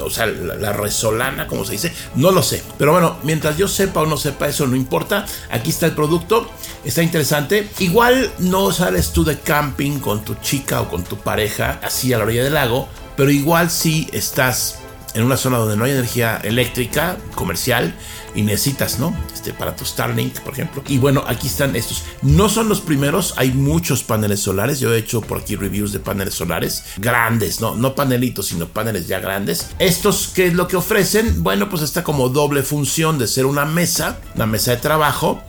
o 0.00 0.10
sea, 0.10 0.26
la, 0.26 0.72
resolana, 0.72 1.46
como 1.46 1.64
se 1.64 1.72
dice, 1.72 1.92
no 2.14 2.30
lo 2.30 2.42
sé. 2.42 2.62
Pero 2.78 2.92
bueno, 2.92 3.16
mientras 3.22 3.56
yo 3.56 3.68
sepa 3.68 4.02
o 4.02 4.06
no 4.06 4.16
sepa, 4.16 4.48
eso 4.48 4.66
no 4.66 4.76
importa. 4.76 5.26
Aquí 5.50 5.70
está 5.70 5.86
el 5.86 5.92
producto, 5.92 6.50
está 6.84 7.02
interesante. 7.02 7.68
Igual 7.78 8.30
no 8.38 8.72
sales 8.72 9.12
tú 9.12 9.24
de 9.24 9.38
camping 9.38 9.98
con 9.98 10.24
tu 10.24 10.34
chica 10.36 10.80
o 10.80 10.88
con 10.88 11.04
tu 11.04 11.16
pareja 11.16 11.80
así 11.82 12.12
a 12.12 12.18
la 12.18 12.24
orilla 12.24 12.44
del 12.44 12.54
lago, 12.54 12.88
pero 13.16 13.30
igual 13.30 13.70
si 13.70 14.08
estás 14.12 14.78
en 15.16 15.22
una 15.22 15.38
zona 15.38 15.56
donde 15.56 15.78
no 15.78 15.84
hay 15.84 15.92
energía 15.92 16.36
eléctrica 16.44 17.16
comercial 17.34 17.94
y 18.34 18.42
necesitas, 18.42 18.98
¿no? 18.98 19.16
Este, 19.32 19.54
para 19.54 19.74
tu 19.74 19.86
Starlink, 19.86 20.40
por 20.40 20.52
ejemplo. 20.52 20.82
Y 20.88 20.98
bueno, 20.98 21.24
aquí 21.26 21.46
están 21.46 21.74
estos. 21.74 22.04
No 22.20 22.50
son 22.50 22.68
los 22.68 22.82
primeros, 22.82 23.32
hay 23.38 23.50
muchos 23.52 24.02
paneles 24.02 24.40
solares. 24.40 24.78
Yo 24.78 24.92
he 24.92 24.98
hecho 24.98 25.22
por 25.22 25.38
aquí 25.38 25.56
reviews 25.56 25.92
de 25.92 26.00
paneles 26.00 26.34
solares 26.34 26.84
grandes, 26.98 27.62
¿no? 27.62 27.74
No 27.74 27.94
panelitos, 27.94 28.48
sino 28.48 28.68
paneles 28.68 29.08
ya 29.08 29.18
grandes. 29.18 29.70
Estos, 29.78 30.32
¿qué 30.34 30.48
es 30.48 30.54
lo 30.54 30.68
que 30.68 30.76
ofrecen? 30.76 31.42
Bueno, 31.42 31.70
pues 31.70 31.80
está 31.80 32.04
como 32.04 32.28
doble 32.28 32.62
función 32.62 33.18
de 33.18 33.26
ser 33.26 33.46
una 33.46 33.64
mesa, 33.64 34.18
una 34.34 34.44
mesa 34.44 34.72
de 34.72 34.76
trabajo 34.76 35.42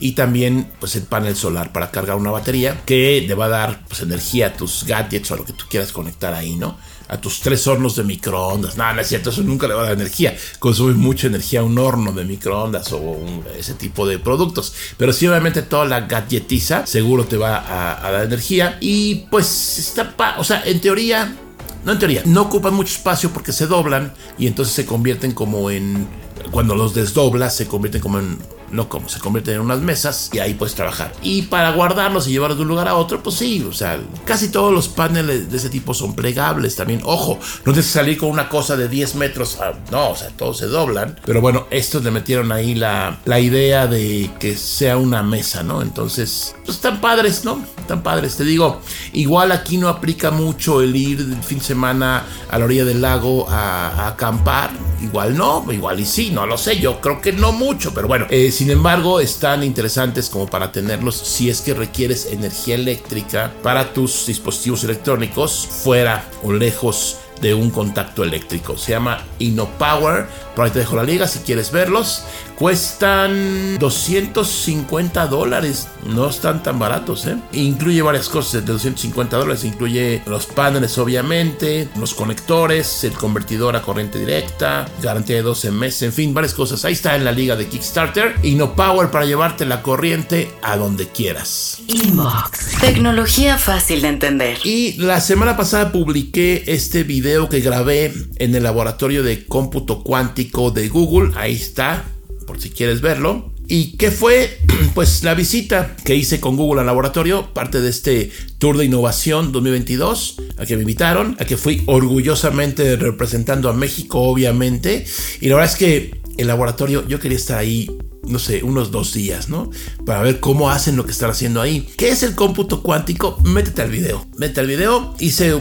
y 0.00 0.12
también 0.12 0.68
pues 0.80 0.96
el 0.96 1.04
panel 1.04 1.36
solar 1.36 1.72
para 1.72 1.92
cargar 1.92 2.16
una 2.16 2.32
batería 2.32 2.82
que 2.84 3.24
le 3.24 3.34
va 3.34 3.44
a 3.44 3.50
dar 3.50 3.80
pues 3.86 4.00
energía 4.00 4.48
a 4.48 4.52
tus 4.52 4.84
gadgets 4.84 5.30
o 5.30 5.34
a 5.34 5.36
lo 5.36 5.44
que 5.44 5.52
tú 5.52 5.66
quieras 5.70 5.92
conectar 5.92 6.34
ahí, 6.34 6.56
¿no? 6.56 6.76
A 7.12 7.20
tus 7.20 7.40
tres 7.40 7.66
hornos 7.66 7.94
de 7.94 8.04
microondas. 8.04 8.78
No, 8.78 8.90
no 8.94 9.00
es 9.02 9.06
cierto, 9.06 9.28
eso 9.28 9.42
nunca 9.42 9.68
le 9.68 9.74
va 9.74 9.82
a 9.82 9.84
dar 9.84 9.92
energía. 9.92 10.34
Consume 10.58 10.94
mucha 10.94 11.26
energía 11.26 11.62
un 11.62 11.78
horno 11.78 12.10
de 12.12 12.24
microondas 12.24 12.90
o 12.92 13.18
ese 13.54 13.74
tipo 13.74 14.06
de 14.06 14.18
productos. 14.18 14.72
Pero 14.96 15.12
sí, 15.12 15.26
obviamente, 15.26 15.60
toda 15.60 15.84
la 15.84 16.00
galletiza 16.00 16.86
seguro 16.86 17.26
te 17.26 17.36
va 17.36 17.98
a, 18.02 18.10
dar 18.10 18.24
energía. 18.24 18.78
Y 18.80 19.26
pues 19.30 19.78
está, 19.78 20.14
o 20.38 20.44
sea, 20.44 20.62
en 20.64 20.80
teoría, 20.80 21.36
no 21.84 21.92
en 21.92 21.98
teoría, 21.98 22.22
no 22.24 22.42
ocupan 22.42 22.72
mucho 22.72 22.94
espacio 22.94 23.30
porque 23.30 23.52
se 23.52 23.66
doblan 23.66 24.14
y 24.38 24.46
entonces 24.46 24.74
se 24.74 24.86
convierten 24.86 25.32
como 25.32 25.70
en, 25.70 26.08
cuando 26.50 26.74
los 26.74 26.94
desdoblas, 26.94 27.54
se 27.54 27.66
convierten 27.66 28.00
como 28.00 28.20
en 28.20 28.38
no 28.72 28.88
como, 28.88 29.08
se 29.08 29.20
convierten 29.20 29.56
en 29.56 29.60
unas 29.60 29.80
mesas 29.80 30.30
y 30.32 30.38
ahí 30.38 30.54
puedes 30.54 30.74
trabajar. 30.74 31.12
Y 31.22 31.42
para 31.42 31.72
guardarlos 31.72 32.26
y 32.26 32.32
llevarlos 32.32 32.58
de 32.58 32.62
un 32.62 32.68
lugar 32.68 32.88
a 32.88 32.94
otro, 32.94 33.22
pues 33.22 33.36
sí, 33.36 33.64
o 33.68 33.72
sea, 33.72 34.00
casi 34.24 34.48
todos 34.48 34.72
los 34.72 34.88
paneles 34.88 35.50
de 35.50 35.56
ese 35.56 35.70
tipo 35.70 35.94
son 35.94 36.14
plegables 36.14 36.76
también. 36.76 37.00
Ojo, 37.04 37.38
no 37.64 37.72
tienes 37.72 37.86
que 37.86 37.92
salir 37.92 38.18
con 38.18 38.30
una 38.30 38.48
cosa 38.48 38.76
de 38.76 38.88
10 38.88 39.14
metros, 39.16 39.58
no, 39.90 40.10
o 40.10 40.16
sea, 40.16 40.28
todos 40.30 40.58
se 40.58 40.66
doblan. 40.66 41.18
Pero 41.24 41.40
bueno, 41.40 41.66
estos 41.70 42.02
le 42.02 42.10
metieron 42.10 42.52
ahí 42.52 42.74
la, 42.74 43.20
la 43.24 43.40
idea 43.40 43.86
de 43.86 44.30
que 44.38 44.56
sea 44.56 44.96
una 44.96 45.22
mesa, 45.22 45.62
¿no? 45.62 45.82
Entonces, 45.82 46.54
pues 46.64 46.76
están 46.76 47.00
padres, 47.00 47.44
¿no? 47.44 47.64
Están 47.78 48.02
padres, 48.02 48.36
te 48.36 48.44
digo, 48.44 48.80
igual 49.12 49.52
aquí 49.52 49.76
no 49.76 49.88
aplica 49.88 50.30
mucho 50.30 50.80
el 50.80 50.94
ir 50.96 51.20
el 51.20 51.42
fin 51.42 51.58
de 51.58 51.64
semana 51.64 52.24
a 52.50 52.58
la 52.58 52.64
orilla 52.64 52.84
del 52.84 53.02
lago 53.02 53.48
a, 53.48 54.08
acampar. 54.08 54.70
Igual 55.02 55.36
no, 55.36 55.64
igual 55.72 55.98
y 55.98 56.06
sí, 56.06 56.30
no 56.30 56.46
lo 56.46 56.56
sé, 56.56 56.78
yo 56.78 57.00
creo 57.00 57.20
que 57.20 57.32
no 57.32 57.52
mucho, 57.52 57.92
pero 57.92 58.06
bueno, 58.06 58.26
eh, 58.30 58.52
sin 58.62 58.70
embargo 58.70 59.18
están 59.18 59.64
interesantes 59.64 60.30
como 60.30 60.46
para 60.46 60.70
tenerlos 60.70 61.16
si 61.16 61.50
es 61.50 61.62
que 61.62 61.74
requieres 61.74 62.26
energía 62.26 62.76
eléctrica 62.76 63.52
para 63.60 63.92
tus 63.92 64.26
dispositivos 64.26 64.84
electrónicos 64.84 65.66
fuera 65.82 66.24
o 66.44 66.52
lejos 66.52 67.16
de 67.40 67.54
un 67.54 67.70
contacto 67.70 68.22
eléctrico. 68.22 68.76
Se 68.78 68.92
llama 68.92 69.24
InnoPower. 69.38 70.26
Por 70.54 70.66
ahí 70.66 70.70
te 70.70 70.80
dejo 70.80 70.96
la 70.96 71.02
liga 71.02 71.26
si 71.26 71.40
quieres 71.40 71.72
verlos. 71.72 72.24
Cuestan 72.56 73.78
250 73.78 75.26
dólares. 75.26 75.88
No 76.06 76.28
están 76.28 76.62
tan 76.62 76.78
baratos, 76.78 77.26
¿eh? 77.26 77.36
Incluye 77.52 78.02
varias 78.02 78.28
cosas 78.28 78.52
de 78.52 78.60
250 78.60 79.36
dólares. 79.36 79.64
Incluye 79.64 80.22
los 80.26 80.46
paneles, 80.46 80.96
obviamente, 80.98 81.88
los 81.98 82.14
conectores, 82.14 83.02
el 83.04 83.12
convertidor 83.12 83.74
a 83.74 83.82
corriente 83.82 84.18
directa, 84.18 84.86
garantía 85.02 85.36
de 85.36 85.42
12 85.42 85.70
meses, 85.72 86.02
en 86.02 86.12
fin, 86.12 86.34
varias 86.34 86.54
cosas. 86.54 86.84
Ahí 86.84 86.92
está 86.92 87.16
en 87.16 87.24
la 87.24 87.32
liga 87.32 87.56
de 87.56 87.66
Kickstarter. 87.66 88.36
Y 88.42 88.54
no 88.54 88.76
Power 88.76 89.10
para 89.10 89.24
llevarte 89.24 89.64
la 89.64 89.82
corriente 89.82 90.52
a 90.62 90.76
donde 90.76 91.08
quieras. 91.08 91.78
Inbox. 91.88 92.78
Tecnología 92.80 93.58
fácil 93.58 94.02
de 94.02 94.08
entender. 94.08 94.58
Y 94.62 94.92
la 94.98 95.20
semana 95.20 95.56
pasada 95.56 95.90
publiqué 95.90 96.62
este 96.66 97.02
video 97.02 97.21
que 97.22 97.60
grabé 97.60 98.12
en 98.36 98.54
el 98.56 98.64
laboratorio 98.64 99.22
de 99.22 99.44
cómputo 99.44 100.02
cuántico 100.02 100.72
de 100.72 100.88
Google. 100.88 101.32
Ahí 101.36 101.54
está 101.54 102.04
por 102.48 102.60
si 102.60 102.70
quieres 102.70 103.00
verlo. 103.00 103.52
¿Y 103.68 103.96
qué 103.96 104.10
fue? 104.10 104.58
Pues 104.94 105.22
la 105.22 105.32
visita 105.32 105.96
que 106.04 106.16
hice 106.16 106.38
con 106.38 106.56
Google 106.56 106.80
al 106.80 106.86
laboratorio, 106.86 107.54
parte 107.54 107.80
de 107.80 107.88
este 107.88 108.30
Tour 108.58 108.76
de 108.76 108.84
Innovación 108.84 109.52
2022, 109.52 110.36
a 110.58 110.66
que 110.66 110.74
me 110.74 110.82
invitaron, 110.82 111.36
a 111.38 111.46
que 111.46 111.56
fui 111.56 111.82
orgullosamente 111.86 112.96
representando 112.96 113.70
a 113.70 113.72
México, 113.72 114.20
obviamente. 114.20 115.06
Y 115.40 115.48
la 115.48 115.54
verdad 115.54 115.72
es 115.72 115.78
que 115.78 116.20
el 116.36 116.46
laboratorio, 116.48 117.06
yo 117.08 117.20
quería 117.20 117.38
estar 117.38 117.58
ahí 117.58 117.88
no 118.24 118.38
sé, 118.38 118.62
unos 118.62 118.90
dos 118.90 119.14
días, 119.14 119.48
¿no? 119.48 119.70
Para 120.04 120.22
ver 120.22 120.40
cómo 120.40 120.70
hacen 120.70 120.96
lo 120.96 121.04
que 121.04 121.12
están 121.12 121.30
haciendo 121.30 121.60
ahí. 121.60 121.88
¿Qué 121.96 122.10
es 122.10 122.22
el 122.22 122.34
cómputo 122.34 122.82
cuántico? 122.82 123.38
Métete 123.42 123.82
al 123.82 123.90
video. 123.90 124.26
Métete 124.36 124.60
al 124.60 124.66
video. 124.66 125.14
Hice 125.18 125.60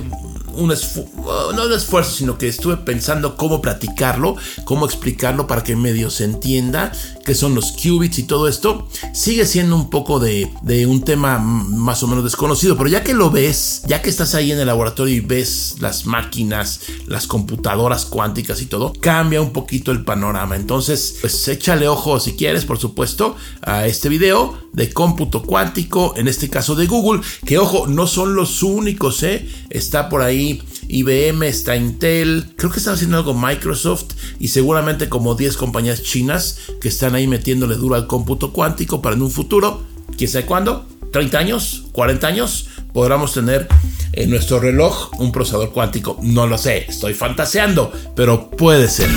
un 0.55 0.71
esfuerzo, 0.71 1.53
no 1.53 1.65
un 1.65 1.73
esfuerzo, 1.73 2.11
sino 2.11 2.37
que 2.37 2.47
estuve 2.47 2.77
pensando 2.77 3.35
cómo 3.37 3.61
platicarlo, 3.61 4.35
cómo 4.65 4.85
explicarlo 4.85 5.47
para 5.47 5.63
que 5.63 5.75
medio 5.75 6.09
se 6.09 6.25
entienda 6.25 6.91
qué 7.25 7.35
son 7.35 7.55
los 7.55 7.71
qubits 7.71 8.19
y 8.19 8.23
todo 8.23 8.47
esto. 8.47 8.87
Sigue 9.13 9.45
siendo 9.45 9.75
un 9.75 9.89
poco 9.89 10.19
de, 10.19 10.51
de, 10.63 10.85
un 10.85 11.03
tema 11.03 11.39
más 11.39 12.03
o 12.03 12.07
menos 12.07 12.23
desconocido, 12.23 12.77
pero 12.77 12.89
ya 12.89 13.03
que 13.03 13.13
lo 13.13 13.29
ves, 13.29 13.83
ya 13.87 14.01
que 14.01 14.09
estás 14.09 14.35
ahí 14.35 14.51
en 14.51 14.59
el 14.59 14.67
laboratorio 14.67 15.15
y 15.15 15.19
ves 15.19 15.75
las 15.79 16.05
máquinas, 16.05 16.81
las 17.07 17.27
computadoras 17.27 18.05
cuánticas 18.05 18.61
y 18.61 18.65
todo, 18.65 18.93
cambia 18.99 19.41
un 19.41 19.51
poquito 19.51 19.91
el 19.91 20.03
panorama. 20.03 20.55
Entonces, 20.55 21.17
pues 21.21 21.47
échale 21.47 21.87
ojo 21.87 22.19
si 22.19 22.33
quieres, 22.33 22.65
por 22.65 22.79
supuesto, 22.79 23.35
a 23.61 23.85
este 23.87 24.09
video 24.09 24.57
de 24.73 24.91
cómputo 24.91 25.43
cuántico, 25.43 26.13
en 26.15 26.27
este 26.27 26.49
caso 26.49 26.75
de 26.75 26.87
Google, 26.87 27.21
que 27.45 27.57
ojo, 27.57 27.87
no 27.87 28.07
son 28.07 28.35
los 28.35 28.63
únicos, 28.63 29.21
¿eh? 29.23 29.47
Está 29.69 30.09
por 30.09 30.21
ahí 30.21 30.40
IBM, 30.87 31.47
está 31.47 31.75
Intel, 31.75 32.53
creo 32.55 32.71
que 32.71 32.79
está 32.79 32.93
haciendo 32.93 33.17
algo 33.17 33.33
Microsoft 33.33 34.13
y 34.39 34.49
seguramente 34.49 35.09
como 35.09 35.35
10 35.35 35.57
compañías 35.57 36.03
chinas 36.03 36.57
que 36.81 36.87
están 36.87 37.15
ahí 37.15 37.27
metiéndole 37.27 37.75
duro 37.75 37.95
al 37.95 38.07
cómputo 38.07 38.51
cuántico 38.51 39.01
para 39.01 39.15
en 39.15 39.21
un 39.21 39.31
futuro, 39.31 39.83
quién 40.17 40.29
sabe 40.29 40.45
cuándo, 40.45 40.85
30 41.11 41.37
años, 41.37 41.83
40 41.91 42.27
años, 42.27 42.67
podamos 42.93 43.33
tener 43.33 43.67
en 44.13 44.29
nuestro 44.29 44.59
reloj 44.59 45.11
un 45.19 45.31
procesador 45.31 45.71
cuántico. 45.71 46.17
No 46.21 46.47
lo 46.47 46.57
sé, 46.57 46.85
estoy 46.87 47.13
fantaseando, 47.13 47.91
pero 48.15 48.49
puede 48.49 48.87
ser. 48.87 49.09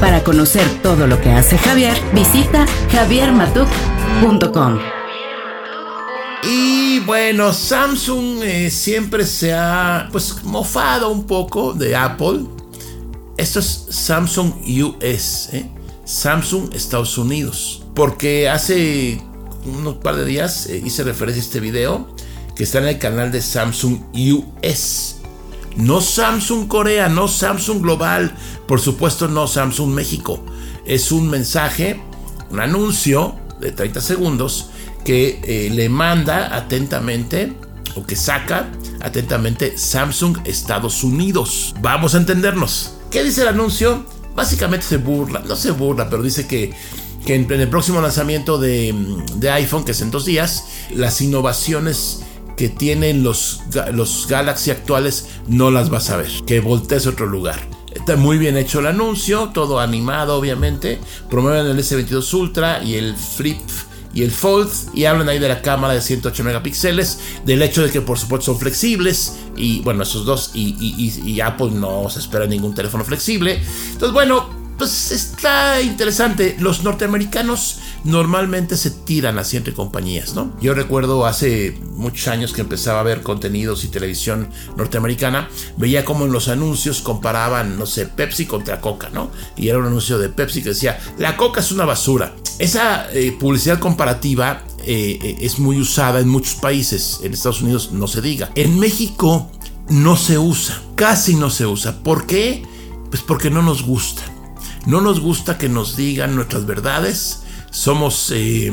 Para 0.00 0.24
conocer 0.24 0.66
todo 0.82 1.06
lo 1.06 1.20
que 1.20 1.30
hace 1.30 1.58
Javier, 1.58 1.96
visita 2.14 2.66
javiermatuk.com. 2.90 4.99
Bueno, 7.06 7.52
Samsung 7.52 8.42
eh, 8.42 8.70
siempre 8.70 9.24
se 9.24 9.54
ha 9.54 10.08
pues 10.12 10.42
mofado 10.44 11.10
un 11.10 11.26
poco 11.26 11.72
de 11.72 11.96
Apple. 11.96 12.44
Esto 13.36 13.60
es 13.60 13.86
Samsung 13.88 14.52
US, 14.82 15.48
¿eh? 15.52 15.70
Samsung 16.04 16.74
Estados 16.74 17.16
Unidos. 17.16 17.82
Porque 17.94 18.48
hace 18.48 19.20
unos 19.64 19.96
par 19.96 20.16
de 20.16 20.24
días 20.24 20.66
eh, 20.66 20.82
hice 20.84 21.02
referencia 21.04 21.42
a 21.42 21.46
este 21.46 21.60
video 21.60 22.14
que 22.54 22.64
está 22.64 22.78
en 22.78 22.88
el 22.88 22.98
canal 22.98 23.32
de 23.32 23.40
Samsung 23.40 24.00
US. 24.14 25.16
No 25.76 26.00
Samsung 26.00 26.68
Corea, 26.68 27.08
no 27.08 27.28
Samsung 27.28 27.80
Global, 27.80 28.34
por 28.68 28.80
supuesto 28.80 29.26
no 29.26 29.46
Samsung 29.46 29.90
México. 29.90 30.44
Es 30.84 31.12
un 31.12 31.30
mensaje, 31.30 32.00
un 32.50 32.60
anuncio 32.60 33.36
de 33.58 33.72
30 33.72 34.00
segundos 34.00 34.69
que 35.04 35.40
eh, 35.44 35.70
le 35.70 35.88
manda 35.88 36.56
atentamente 36.56 37.52
o 37.96 38.04
que 38.04 38.16
saca 38.16 38.70
atentamente 39.00 39.76
Samsung 39.76 40.38
Estados 40.44 41.02
Unidos. 41.02 41.74
Vamos 41.80 42.14
a 42.14 42.18
entendernos. 42.18 42.94
¿Qué 43.10 43.24
dice 43.24 43.42
el 43.42 43.48
anuncio? 43.48 44.04
Básicamente 44.34 44.86
se 44.86 44.96
burla, 44.98 45.42
no 45.46 45.56
se 45.56 45.72
burla, 45.72 46.08
pero 46.08 46.22
dice 46.22 46.46
que, 46.46 46.72
que 47.26 47.34
en, 47.34 47.50
el 47.50 47.68
próximo 47.68 48.00
lanzamiento 48.00 48.58
de, 48.58 48.94
de, 49.36 49.50
iPhone, 49.50 49.84
que 49.84 49.92
es 49.92 50.00
en 50.00 50.10
dos 50.10 50.24
días, 50.24 50.66
las 50.94 51.20
innovaciones 51.20 52.22
que 52.56 52.68
tienen 52.68 53.24
los, 53.24 53.60
los 53.92 54.26
Galaxy 54.28 54.70
actuales 54.70 55.26
no 55.48 55.70
las 55.70 55.90
vas 55.90 56.10
a 56.10 56.16
ver. 56.18 56.30
Que 56.46 56.60
voltees 56.60 57.06
a 57.06 57.10
otro 57.10 57.26
lugar. 57.26 57.58
Está 57.92 58.16
muy 58.16 58.38
bien 58.38 58.56
hecho 58.56 58.78
el 58.78 58.86
anuncio, 58.86 59.50
todo 59.52 59.80
animado 59.80 60.36
obviamente. 60.36 61.00
Promueven 61.28 61.66
el 61.66 61.78
S22 61.78 62.32
Ultra 62.34 62.82
y 62.84 62.94
el 62.94 63.16
Flip 63.16 63.58
y 64.12 64.22
el 64.22 64.30
Fold 64.30 64.70
y 64.94 65.04
hablan 65.04 65.28
ahí 65.28 65.38
de 65.38 65.48
la 65.48 65.62
cámara 65.62 65.94
de 65.94 66.00
108 66.00 66.44
megapíxeles, 66.44 67.18
del 67.44 67.62
hecho 67.62 67.82
de 67.82 67.90
que 67.90 68.00
por 68.00 68.18
supuesto 68.18 68.46
son 68.46 68.58
flexibles 68.58 69.36
y 69.56 69.80
bueno, 69.80 70.02
esos 70.02 70.24
dos 70.24 70.50
y, 70.54 70.74
y 71.24 71.40
Apple 71.40 71.70
no 71.72 72.08
se 72.10 72.20
espera 72.20 72.46
ningún 72.46 72.74
teléfono 72.74 73.04
flexible. 73.04 73.60
Entonces 73.92 74.12
bueno, 74.12 74.60
pues 74.80 75.12
está 75.12 75.82
interesante. 75.82 76.56
Los 76.58 76.84
norteamericanos 76.84 77.80
normalmente 78.04 78.78
se 78.78 78.90
tiran 78.90 79.38
así 79.38 79.58
entre 79.58 79.74
compañías, 79.74 80.32
¿no? 80.32 80.56
Yo 80.62 80.72
recuerdo 80.72 81.26
hace 81.26 81.78
muchos 81.96 82.28
años 82.28 82.54
que 82.54 82.62
empezaba 82.62 83.00
a 83.00 83.02
ver 83.02 83.20
contenidos 83.20 83.84
y 83.84 83.88
televisión 83.88 84.48
norteamericana, 84.78 85.50
veía 85.76 86.06
como 86.06 86.24
en 86.24 86.32
los 86.32 86.48
anuncios 86.48 87.02
comparaban, 87.02 87.78
no 87.78 87.84
sé, 87.84 88.06
Pepsi 88.06 88.46
contra 88.46 88.80
Coca, 88.80 89.10
¿no? 89.12 89.30
Y 89.54 89.68
era 89.68 89.76
un 89.76 89.84
anuncio 89.84 90.18
de 90.18 90.30
Pepsi 90.30 90.62
que 90.62 90.70
decía, 90.70 90.98
la 91.18 91.36
Coca 91.36 91.60
es 91.60 91.72
una 91.72 91.84
basura. 91.84 92.34
Esa 92.60 93.10
eh, 93.14 93.32
publicidad 93.32 93.78
comparativa 93.78 94.62
eh, 94.84 95.18
eh, 95.22 95.36
es 95.40 95.58
muy 95.58 95.80
usada 95.80 96.20
en 96.20 96.28
muchos 96.28 96.56
países, 96.56 97.20
en 97.22 97.32
Estados 97.32 97.62
Unidos 97.62 97.92
no 97.92 98.06
se 98.06 98.20
diga. 98.20 98.50
En 98.54 98.78
México 98.78 99.50
no 99.88 100.14
se 100.14 100.36
usa, 100.36 100.78
casi 100.94 101.36
no 101.36 101.48
se 101.48 101.64
usa. 101.64 102.02
¿Por 102.02 102.26
qué? 102.26 102.62
Pues 103.08 103.22
porque 103.22 103.48
no 103.48 103.62
nos 103.62 103.82
gusta. 103.82 104.22
No 104.84 105.00
nos 105.00 105.20
gusta 105.20 105.56
que 105.56 105.70
nos 105.70 105.96
digan 105.96 106.36
nuestras 106.36 106.66
verdades. 106.66 107.44
Somos 107.70 108.30
eh, 108.34 108.70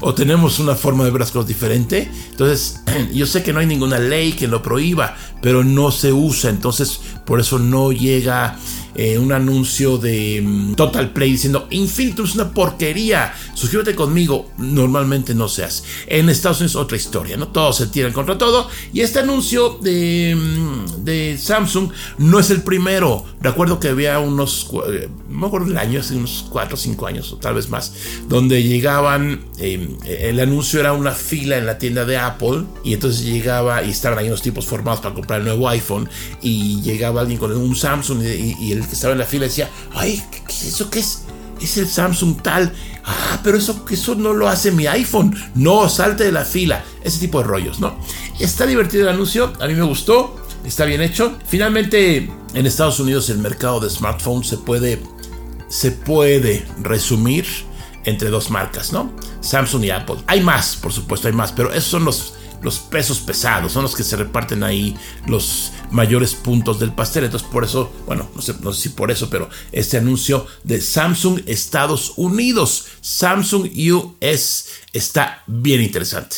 o 0.00 0.14
tenemos 0.14 0.58
una 0.58 0.74
forma 0.74 1.04
de 1.04 1.10
ver 1.10 1.20
las 1.20 1.30
cosas 1.30 1.48
diferente. 1.48 2.10
Entonces, 2.30 2.80
yo 3.12 3.26
sé 3.26 3.42
que 3.42 3.52
no 3.52 3.60
hay 3.60 3.66
ninguna 3.66 3.98
ley 3.98 4.32
que 4.32 4.48
lo 4.48 4.62
prohíba, 4.62 5.14
pero 5.42 5.62
no 5.62 5.90
se 5.90 6.10
usa. 6.10 6.48
Entonces, 6.48 7.00
por 7.26 7.38
eso 7.38 7.58
no 7.58 7.92
llega 7.92 8.58
eh, 8.98 9.18
un 9.18 9.30
anuncio 9.32 9.98
de 9.98 10.42
mm, 10.42 10.74
Total 10.74 11.10
Play 11.10 11.32
diciendo 11.32 11.66
Infinito 11.70 12.24
es 12.24 12.34
una 12.34 12.50
porquería, 12.50 13.34
suscríbete 13.54 13.94
conmigo. 13.94 14.50
Normalmente 14.56 15.34
no 15.34 15.48
se 15.48 15.64
hace. 15.64 15.82
En 16.06 16.30
Estados 16.30 16.60
Unidos 16.60 16.76
otra 16.76 16.96
historia, 16.96 17.36
¿no? 17.36 17.48
Todos 17.48 17.76
se 17.76 17.88
tiran 17.88 18.12
contra 18.12 18.38
todo. 18.38 18.68
Y 18.92 19.00
este 19.00 19.18
anuncio 19.18 19.78
de, 19.82 20.34
mm, 20.34 21.04
de 21.04 21.38
Samsung 21.38 21.90
no 22.18 22.38
es 22.38 22.50
el 22.50 22.62
primero. 22.62 23.24
Recuerdo 23.40 23.78
que 23.78 23.88
había 23.88 24.18
unos, 24.18 24.68
eh, 24.88 25.08
no 25.28 25.38
me 25.40 25.46
acuerdo 25.46 25.66
el 25.66 25.76
año, 25.76 26.00
hace 26.00 26.16
unos 26.16 26.46
4 26.50 26.74
o 26.74 26.78
5 26.78 27.06
años 27.06 27.32
o 27.32 27.36
tal 27.36 27.54
vez 27.54 27.68
más, 27.68 27.92
donde 28.28 28.62
llegaban, 28.62 29.44
em, 29.58 29.96
el 30.06 30.40
anuncio 30.40 30.80
era 30.80 30.92
una 30.94 31.12
fila 31.12 31.58
en 31.58 31.66
la 31.66 31.78
tienda 31.78 32.04
de 32.04 32.16
Apple 32.16 32.64
y 32.82 32.94
entonces 32.94 33.24
llegaba 33.24 33.82
y 33.82 33.90
estaban 33.90 34.18
ahí 34.18 34.28
unos 34.28 34.42
tipos 34.42 34.64
formados 34.64 35.00
para 35.00 35.14
comprar 35.14 35.40
el 35.40 35.46
nuevo 35.46 35.68
iPhone 35.68 36.08
y 36.40 36.80
llegaba 36.80 37.20
alguien 37.20 37.38
con 37.38 37.54
un 37.54 37.76
Samsung 37.76 38.22
y, 38.22 38.56
y 38.58 38.72
el 38.72 38.85
que 38.86 38.94
estaba 38.94 39.12
en 39.12 39.18
la 39.18 39.26
fila 39.26 39.44
decía, 39.44 39.70
ay, 39.94 40.22
¿qué, 40.30 40.42
es 40.48 40.64
eso? 40.64 40.90
¿Qué 40.90 41.00
es? 41.00 41.22
es 41.60 41.76
el 41.78 41.88
Samsung 41.88 42.42
tal. 42.42 42.72
Ah, 43.04 43.40
pero 43.42 43.58
eso, 43.58 43.84
eso 43.90 44.14
no 44.14 44.32
lo 44.32 44.48
hace 44.48 44.70
mi 44.70 44.86
iPhone. 44.86 45.34
No, 45.54 45.88
salte 45.88 46.24
de 46.24 46.32
la 46.32 46.44
fila. 46.44 46.84
Ese 47.02 47.18
tipo 47.18 47.38
de 47.38 47.44
rollos, 47.44 47.80
¿no? 47.80 47.98
Está 48.38 48.66
divertido 48.66 49.04
el 49.04 49.14
anuncio, 49.14 49.52
a 49.60 49.66
mí 49.66 49.74
me 49.74 49.82
gustó, 49.82 50.36
está 50.64 50.84
bien 50.84 51.00
hecho. 51.00 51.38
Finalmente, 51.46 52.30
en 52.54 52.66
Estados 52.66 53.00
Unidos 53.00 53.30
el 53.30 53.38
mercado 53.38 53.80
de 53.80 53.90
smartphones 53.90 54.48
se 54.48 54.58
puede, 54.58 55.02
se 55.68 55.92
puede 55.92 56.66
resumir 56.82 57.46
entre 58.04 58.30
dos 58.30 58.50
marcas, 58.50 58.92
¿no? 58.92 59.12
Samsung 59.40 59.84
y 59.84 59.90
Apple. 59.90 60.16
Hay 60.26 60.40
más, 60.40 60.76
por 60.76 60.92
supuesto, 60.92 61.28
hay 61.28 61.34
más, 61.34 61.52
pero 61.52 61.72
esos 61.72 61.90
son 61.90 62.04
los 62.04 62.34
los 62.62 62.78
pesos 62.78 63.20
pesados, 63.20 63.72
son 63.72 63.82
los 63.82 63.94
que 63.94 64.02
se 64.02 64.16
reparten 64.16 64.62
ahí 64.64 64.96
los 65.26 65.72
mayores 65.90 66.34
puntos 66.34 66.78
del 66.78 66.92
pastel. 66.92 67.24
Entonces, 67.24 67.48
por 67.48 67.64
eso, 67.64 67.92
bueno, 68.06 68.28
no 68.34 68.42
sé, 68.42 68.54
no 68.60 68.72
sé 68.72 68.82
si 68.82 68.88
por 68.90 69.10
eso, 69.10 69.30
pero 69.30 69.48
este 69.72 69.98
anuncio 69.98 70.46
de 70.64 70.80
Samsung 70.80 71.40
Estados 71.46 72.14
Unidos, 72.16 72.86
Samsung 73.00 73.68
US, 73.92 74.66
está 74.92 75.42
bien 75.46 75.82
interesante. 75.82 76.36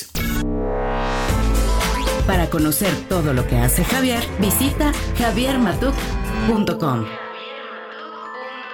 Para 2.27 2.51
conocer 2.51 2.95
todo 3.09 3.33
lo 3.33 3.47
que 3.47 3.57
hace 3.57 3.85
Javier, 3.85 4.23
visita 4.39 4.93
javiermatuk.com. 5.19 7.28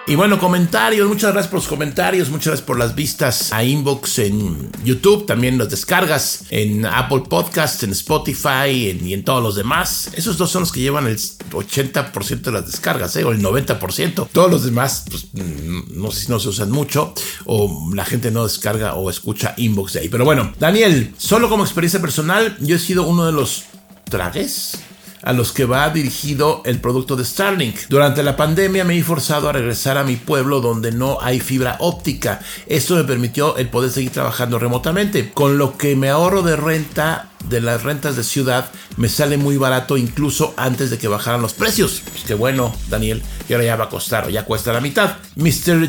Y 0.06 0.16
bueno, 0.16 0.38
comentarios, 0.38 1.08
muchas 1.08 1.32
gracias 1.32 1.50
por 1.50 1.60
los 1.60 1.66
comentarios, 1.66 2.28
muchas 2.28 2.48
gracias 2.48 2.66
por 2.66 2.78
las 2.78 2.94
vistas 2.94 3.54
a 3.54 3.64
inbox 3.64 4.18
en 4.18 4.70
YouTube, 4.84 5.24
también 5.24 5.56
las 5.56 5.70
descargas 5.70 6.44
en 6.50 6.84
Apple 6.84 7.22
Podcast, 7.26 7.82
en 7.84 7.92
Spotify 7.92 8.98
y 9.02 9.14
en 9.14 9.24
todos 9.24 9.42
los 9.42 9.56
demás. 9.56 10.10
Esos 10.14 10.36
dos 10.36 10.50
son 10.50 10.60
los 10.60 10.72
que 10.72 10.80
llevan 10.80 11.06
el 11.06 11.16
80% 11.16 12.42
de 12.42 12.52
las 12.52 12.66
descargas, 12.66 13.16
¿eh? 13.16 13.24
o 13.24 13.32
el 13.32 13.40
90%. 13.40 14.28
Todos 14.30 14.50
los 14.50 14.64
demás, 14.64 15.06
pues 15.08 15.28
mm, 15.32 15.98
no 15.98 16.10
sé 16.10 16.26
si 16.26 16.30
no 16.30 16.38
se 16.38 16.50
usan 16.50 16.70
mucho 16.70 17.14
o 17.46 17.90
la 17.94 18.04
gente 18.04 18.30
no 18.30 18.44
descarga 18.44 18.96
o 18.96 19.08
escucha 19.08 19.54
inbox 19.56 19.94
de 19.94 20.00
ahí. 20.00 20.10
Pero 20.10 20.26
bueno, 20.26 20.52
Daniel, 20.60 21.14
solo 21.16 21.48
como 21.48 21.64
experiencia 21.64 22.02
personal, 22.02 22.58
yo 22.60 22.76
he 22.76 22.78
sido 22.78 23.04
uno 23.04 23.24
de 23.24 23.32
los 23.32 23.64
tragues 24.10 24.76
a 25.24 25.32
los 25.32 25.52
que 25.52 25.64
va 25.64 25.90
dirigido 25.90 26.62
el 26.64 26.80
producto 26.80 27.16
de 27.16 27.24
Starlink. 27.24 27.76
Durante 27.88 28.22
la 28.22 28.36
pandemia 28.36 28.84
me 28.84 28.96
he 28.96 29.02
forzado 29.02 29.48
a 29.48 29.52
regresar 29.52 29.98
a 29.98 30.04
mi 30.04 30.16
pueblo 30.16 30.60
donde 30.60 30.92
no 30.92 31.18
hay 31.20 31.40
fibra 31.40 31.76
óptica. 31.80 32.40
Esto 32.66 32.94
me 32.94 33.04
permitió 33.04 33.56
el 33.56 33.68
poder 33.68 33.90
seguir 33.90 34.10
trabajando 34.10 34.58
remotamente, 34.58 35.32
con 35.32 35.58
lo 35.58 35.76
que 35.76 35.96
me 35.96 36.10
ahorro 36.10 36.42
de 36.42 36.56
renta 36.56 37.30
de 37.48 37.60
las 37.60 37.82
rentas 37.82 38.16
de 38.16 38.24
ciudad 38.24 38.70
me 38.96 39.08
sale 39.08 39.36
muy 39.36 39.56
barato 39.56 39.96
incluso 39.96 40.54
antes 40.56 40.90
de 40.90 40.98
que 40.98 41.08
bajaran 41.08 41.42
los 41.42 41.54
precios. 41.54 42.02
Pues 42.04 42.24
qué 42.24 42.34
bueno, 42.34 42.74
Daniel, 42.88 43.22
y 43.48 43.52
ahora 43.52 43.64
ya 43.64 43.76
va 43.76 43.84
a 43.84 43.88
costar 43.90 44.26
o 44.26 44.30
ya 44.30 44.44
cuesta 44.44 44.72
la 44.72 44.80
mitad. 44.80 45.16
Mr. 45.36 45.88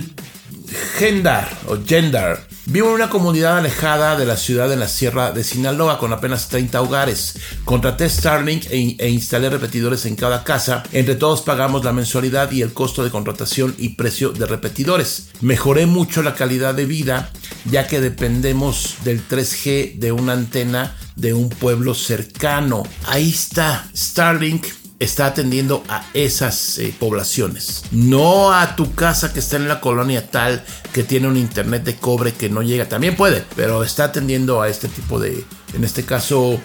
Gendar 0.98 1.50
o 1.68 1.78
Gendar. 1.86 2.55
Vivo 2.68 2.88
en 2.88 2.96
una 2.96 3.12
comunidad 3.12 3.60
alejada 3.60 4.18
de 4.18 4.26
la 4.26 4.38
ciudad 4.38 4.74
en 4.74 4.80
la 4.80 4.88
sierra 4.88 5.32
de 5.32 5.44
Sinaloa 5.44 6.00
con 6.00 6.12
apenas 6.12 6.50
30 6.50 6.82
hogares. 6.82 7.38
Contraté 7.64 8.10
Starlink 8.10 8.66
e, 8.72 8.96
e, 8.98 9.10
instalé 9.10 9.52
repetidores 9.52 10.08
en 10.08 10.16
cada 10.16 10.44
casa. 10.44 10.82
Entre 10.92 11.14
todos 11.14 11.44
pagamos 11.44 11.86
la 11.86 11.94
mensualidad 11.94 12.52
y 12.52 12.64
el 12.64 12.74
costo 12.74 13.04
de 13.04 13.12
contratación 13.12 13.76
y 13.78 13.90
precio 13.90 14.32
de 14.32 14.48
repetidores. 14.48 15.30
Mejoré 15.42 15.86
mucho 15.86 16.24
la 16.24 16.34
calidad 16.34 16.74
de 16.74 16.86
vida 16.86 17.30
ya 17.66 17.86
que 17.86 18.02
dependemos 18.02 18.96
del 19.04 19.28
3G 19.28 20.00
de 20.00 20.12
una 20.12 20.34
antena 20.34 20.96
de 21.16 21.36
un 21.36 21.50
pueblo 21.50 21.94
cercano. 21.94 22.82
Ahí 23.06 23.30
está 23.30 23.88
Starlink 23.96 24.66
está 25.00 25.28
atendiendo 25.28 25.84
a 25.90 26.06
esas 26.14 26.78
eh, 26.80 26.94
poblaciones, 26.98 27.84
no 27.92 28.54
a 28.54 28.76
tu 28.76 28.94
casa 28.94 29.34
que 29.34 29.40
está 29.40 29.58
en 29.58 29.68
la 29.68 29.82
colonia 29.82 30.30
tal 30.30 30.64
que 30.94 31.04
tiene 31.04 31.28
un 31.28 31.38
internet 31.38 31.84
de 31.84 31.96
cobre 31.96 32.34
que 32.34 32.50
no 32.50 32.62
llega, 32.62 32.88
también 32.88 33.16
puede, 33.16 33.44
pero 33.56 33.84
está 33.84 34.06
atendiendo 34.06 34.62
a 34.62 34.70
este 34.70 34.88
tipo 34.88 35.20
de, 35.20 35.44
en 35.76 35.84
este 35.84 36.04
caso 36.04 36.60